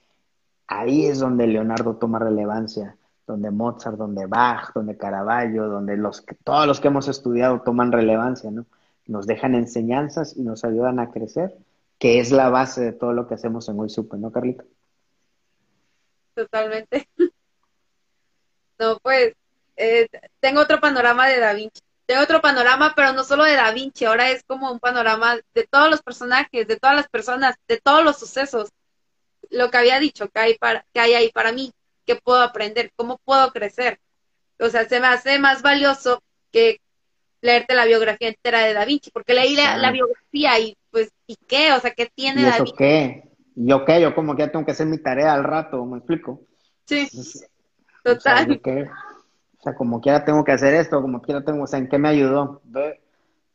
[0.65, 2.97] Ahí es donde Leonardo toma relevancia,
[3.27, 8.49] donde Mozart, donde Bach, donde Caravaggio, donde los todos los que hemos estudiado toman relevancia,
[8.49, 8.65] ¿no?
[9.05, 11.55] Nos dejan enseñanzas y nos ayudan a crecer,
[11.99, 14.63] que es la base de todo lo que hacemos en Hoy Supe, ¿no, Carlita?
[16.33, 17.07] totalmente.
[18.79, 19.35] No, pues,
[19.75, 20.07] eh,
[20.39, 21.81] tengo otro panorama de Da Vinci.
[22.17, 25.89] Otro panorama, pero no solo de Da Vinci, ahora es como un panorama de todos
[25.89, 28.69] los personajes, de todas las personas, de todos los sucesos.
[29.49, 31.71] Lo que había dicho, que hay, para, que hay ahí para mí,
[32.05, 33.99] que puedo aprender, cómo puedo crecer.
[34.59, 36.79] O sea, se me hace más valioso que
[37.41, 41.73] leerte la biografía entera de Da Vinci, porque leí la, biografía y pues, ¿y qué?
[41.73, 42.73] O sea, ¿qué tiene ¿Y Da Vinci?
[42.77, 43.23] qué?
[43.55, 44.01] ¿Yo qué?
[44.01, 46.41] Yo como que ya tengo que hacer mi tarea al rato, ¿me explico?
[46.85, 47.09] Sí,
[48.03, 48.51] total.
[48.51, 48.91] O sea,
[49.77, 52.61] como quiera tengo que hacer esto, como quiera tengo, o sea, ¿en qué me ayudó?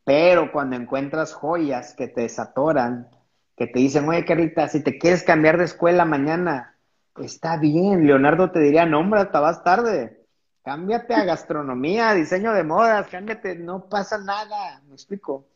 [0.05, 3.09] Pero cuando encuentras joyas que te desatoran,
[3.57, 6.77] que te dicen, oye, Carita, si te quieres cambiar de escuela mañana,
[7.17, 8.05] está bien.
[8.05, 10.23] Leonardo te diría, no, hombre, hasta vas tarde.
[10.63, 14.81] Cámbiate a gastronomía, diseño de modas, cámbiate, no pasa nada.
[14.87, 15.47] ¿Me explico?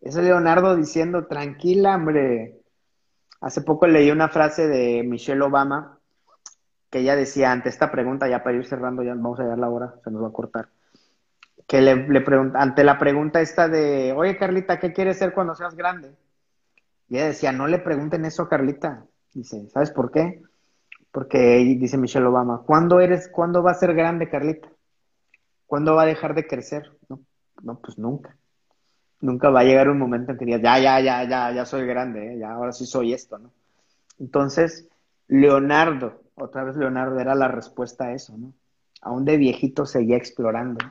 [0.00, 2.60] Ese Leonardo diciendo, tranquila, hombre.
[3.40, 5.95] Hace poco leí una frase de Michelle Obama
[6.90, 9.68] que ella decía ante esta pregunta, ya para ir cerrando, ya vamos a llegar la
[9.68, 10.68] hora, se nos va a cortar.
[11.66, 15.54] Que le, le pregunta, ante la pregunta esta de, oye Carlita, ¿qué quieres ser cuando
[15.54, 16.12] seas grande?
[17.08, 19.04] Y ella decía, no le pregunten eso a Carlita.
[19.32, 20.42] Dice, ¿sabes por qué?
[21.10, 24.68] Porque dice Michelle Obama, ¿cuándo eres, cuándo va a ser grande Carlita?
[25.66, 26.92] ¿Cuándo va a dejar de crecer?
[27.08, 27.20] No,
[27.62, 28.36] no pues nunca.
[29.20, 31.86] Nunca va a llegar un momento en que digas, ya, ya, ya, ya, ya soy
[31.86, 32.38] grande, ¿eh?
[32.38, 33.50] ya ahora sí soy esto, ¿no?
[34.18, 34.88] Entonces,
[35.28, 38.52] Leonardo, otra vez Leonardo era la respuesta a eso, ¿no?
[39.00, 40.84] Aún de viejito seguía explorando,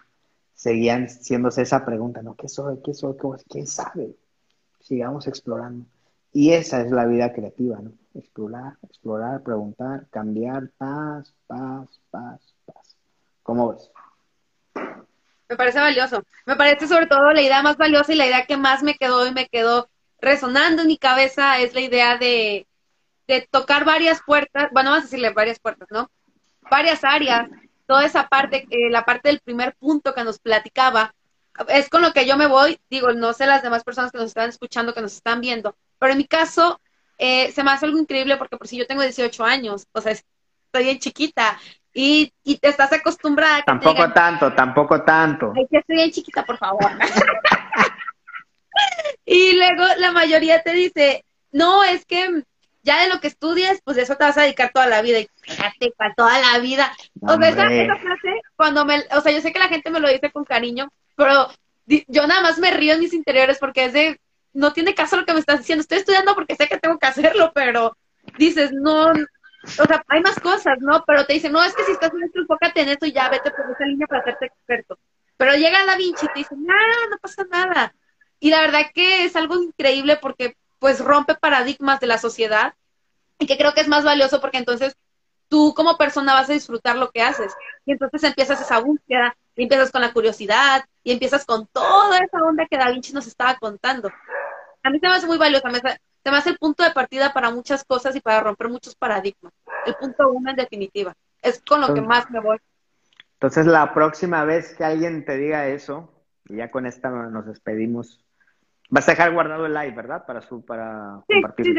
[0.54, 2.36] seguían haciéndose esa pregunta, ¿no?
[2.36, 2.80] ¿Qué soy?
[2.84, 3.16] ¿Qué soy?
[3.50, 4.16] ¿Quién sabe?
[4.80, 5.86] Sigamos explorando.
[6.34, 7.92] Y esa es la vida creativa, ¿no?
[8.14, 12.96] Explorar, explorar, preguntar, cambiar, paz, paz, paz, paz.
[13.44, 13.92] ¿Cómo ves?
[15.48, 16.24] Me parece valioso.
[16.46, 19.28] Me parece sobre todo la idea más valiosa y la idea que más me quedó
[19.28, 19.90] y me quedó
[20.20, 22.68] resonando en mi cabeza es la idea de,
[23.28, 26.10] de tocar varias puertas, bueno, vamos a decirle varias puertas, ¿no?
[26.70, 27.50] Varias áreas,
[27.88, 31.14] toda esa parte, eh, la parte del primer punto que nos platicaba,
[31.70, 34.28] es con lo que yo me voy, digo, no sé las demás personas que nos
[34.28, 36.80] están escuchando, que nos están viendo, pero en mi caso
[37.18, 40.12] eh, se me hace algo increíble porque por si yo tengo 18 años, o sea,
[40.12, 41.58] estoy bien chiquita
[41.94, 43.60] y, y te estás acostumbrada.
[43.60, 45.54] A tampoco tanto, tampoco tanto.
[45.56, 46.92] Ay, que estoy bien chiquita, por favor.
[49.26, 52.44] y luego la mayoría te dice, no, es que
[52.86, 55.20] ya de lo que estudies, pues eso te vas a dedicar toda la vida.
[55.20, 56.96] Y fíjate, para toda la vida.
[57.22, 60.00] O sea, esa, esa, frase, cuando me, o sea, yo sé que la gente me
[60.00, 61.50] lo dice con cariño, pero
[61.88, 64.20] yo nada más me río en mis interiores porque es de,
[64.54, 65.82] no tiene caso lo que me estás diciendo.
[65.82, 67.98] Estoy estudiando porque sé que tengo que hacerlo, pero
[68.38, 71.04] dices, no, o sea, hay más cosas, ¿no?
[71.08, 73.30] Pero te dicen, no, es que si estás en esto, enfócate en eso y ya
[73.30, 75.00] vete por esa línea para hacerte experto.
[75.38, 76.74] Pero llega Da Vinci y te dice, no,
[77.10, 77.96] no pasa nada.
[78.40, 80.56] Y la verdad que es algo increíble porque
[80.86, 82.76] pues rompe paradigmas de la sociedad
[83.40, 84.96] y que creo que es más valioso porque entonces
[85.48, 87.52] tú como persona vas a disfrutar lo que haces.
[87.88, 92.38] Y entonces empiezas esa búsqueda, y empiezas con la curiosidad, y empiezas con toda esa
[92.38, 94.12] onda que Da Vinci nos estaba contando.
[94.84, 97.50] A mí se me hace muy valioso, se me hace el punto de partida para
[97.50, 99.54] muchas cosas y para romper muchos paradigmas.
[99.88, 101.16] El punto uno en definitiva.
[101.42, 102.60] Es con lo que más me voy.
[103.34, 106.14] Entonces la próxima vez que alguien te diga eso,
[106.48, 108.24] y ya con esta nos despedimos
[108.90, 110.26] Vas a dejar guardado el live, ¿verdad?
[110.26, 111.76] Para su, para sí, Sí,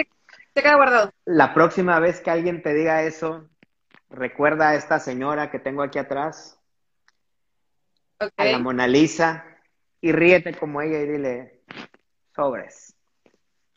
[0.54, 1.12] se queda guardado.
[1.24, 3.48] La próxima vez que alguien te diga eso,
[4.10, 6.58] recuerda a esta señora que tengo aquí atrás,
[8.18, 9.44] a la Mona Lisa,
[10.00, 11.62] y ríete como ella y dile,
[12.34, 12.94] sobres.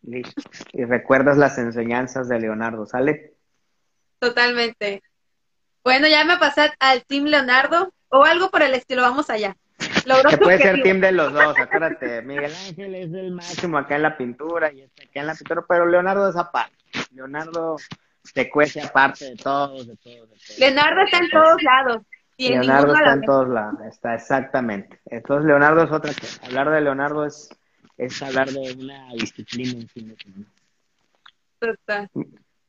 [0.01, 3.33] Y recuerdas las enseñanzas de Leonardo, ¿sale?
[4.19, 5.03] Totalmente.
[5.83, 9.55] Bueno, ya me pasé al Team Leonardo o algo por el estilo, vamos allá.
[10.29, 12.21] Que puede ser team de los dos, acuérdate.
[12.21, 15.65] Miguel Ángel es el máximo acá en la pintura y está acá en la pintura,
[15.67, 16.75] pero Leonardo es aparte.
[17.13, 17.77] Leonardo
[18.23, 20.59] se cuece aparte de todos, de todos, de todos.
[20.59, 22.03] Leonardo está en todos lados.
[22.37, 24.99] Leonardo está en todos lados, está exactamente.
[25.05, 26.45] Entonces Leonardo es otra cosa.
[26.45, 27.49] Hablar de Leonardo es,
[27.97, 30.15] es hablar de una disciplina en sí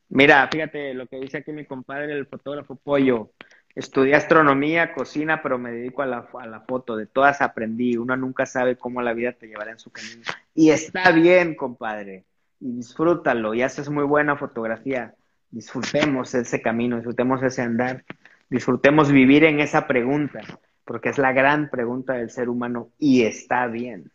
[0.09, 3.31] Mira, fíjate lo que dice aquí mi compadre, el fotógrafo Pollo.
[3.75, 6.95] Estudié astronomía, cocina, pero me dedico a la, a la foto.
[6.95, 7.97] De todas aprendí.
[7.97, 10.23] Uno nunca sabe cómo la vida te llevará en su camino.
[10.53, 12.25] Y está bien, compadre.
[12.59, 13.53] Y disfrútalo.
[13.53, 15.15] Y haces muy buena fotografía.
[15.49, 18.03] Disfrutemos ese camino, disfrutemos ese andar.
[18.49, 20.41] Disfrutemos vivir en esa pregunta,
[20.85, 22.89] porque es la gran pregunta del ser humano.
[22.99, 24.11] Y está bien.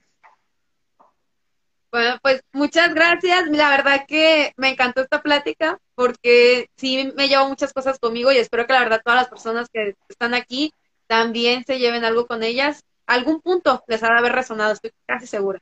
[1.91, 3.49] Bueno, pues muchas gracias.
[3.49, 8.39] La verdad que me encantó esta plática porque sí me llevo muchas cosas conmigo y
[8.39, 10.73] espero que la verdad todas las personas que están aquí
[11.07, 12.85] también se lleven algo con ellas.
[13.07, 15.61] Algún punto les ha de haber resonado, estoy casi segura.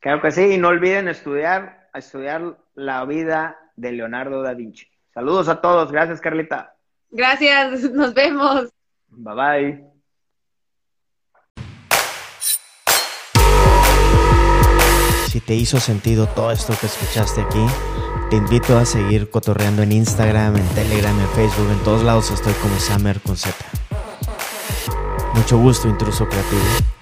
[0.00, 4.86] Claro que sí, y no olviden estudiar, estudiar la vida de Leonardo da Vinci.
[5.12, 6.76] Saludos a todos, gracias Carlita.
[7.10, 8.70] Gracias, nos vemos.
[9.08, 9.97] Bye bye.
[15.28, 17.62] Si te hizo sentido todo esto que escuchaste aquí,
[18.30, 22.54] te invito a seguir cotorreando en Instagram, en Telegram, en Facebook, en todos lados estoy
[22.54, 23.54] como Summer con Z.
[25.34, 26.97] Mucho gusto, intruso creativo.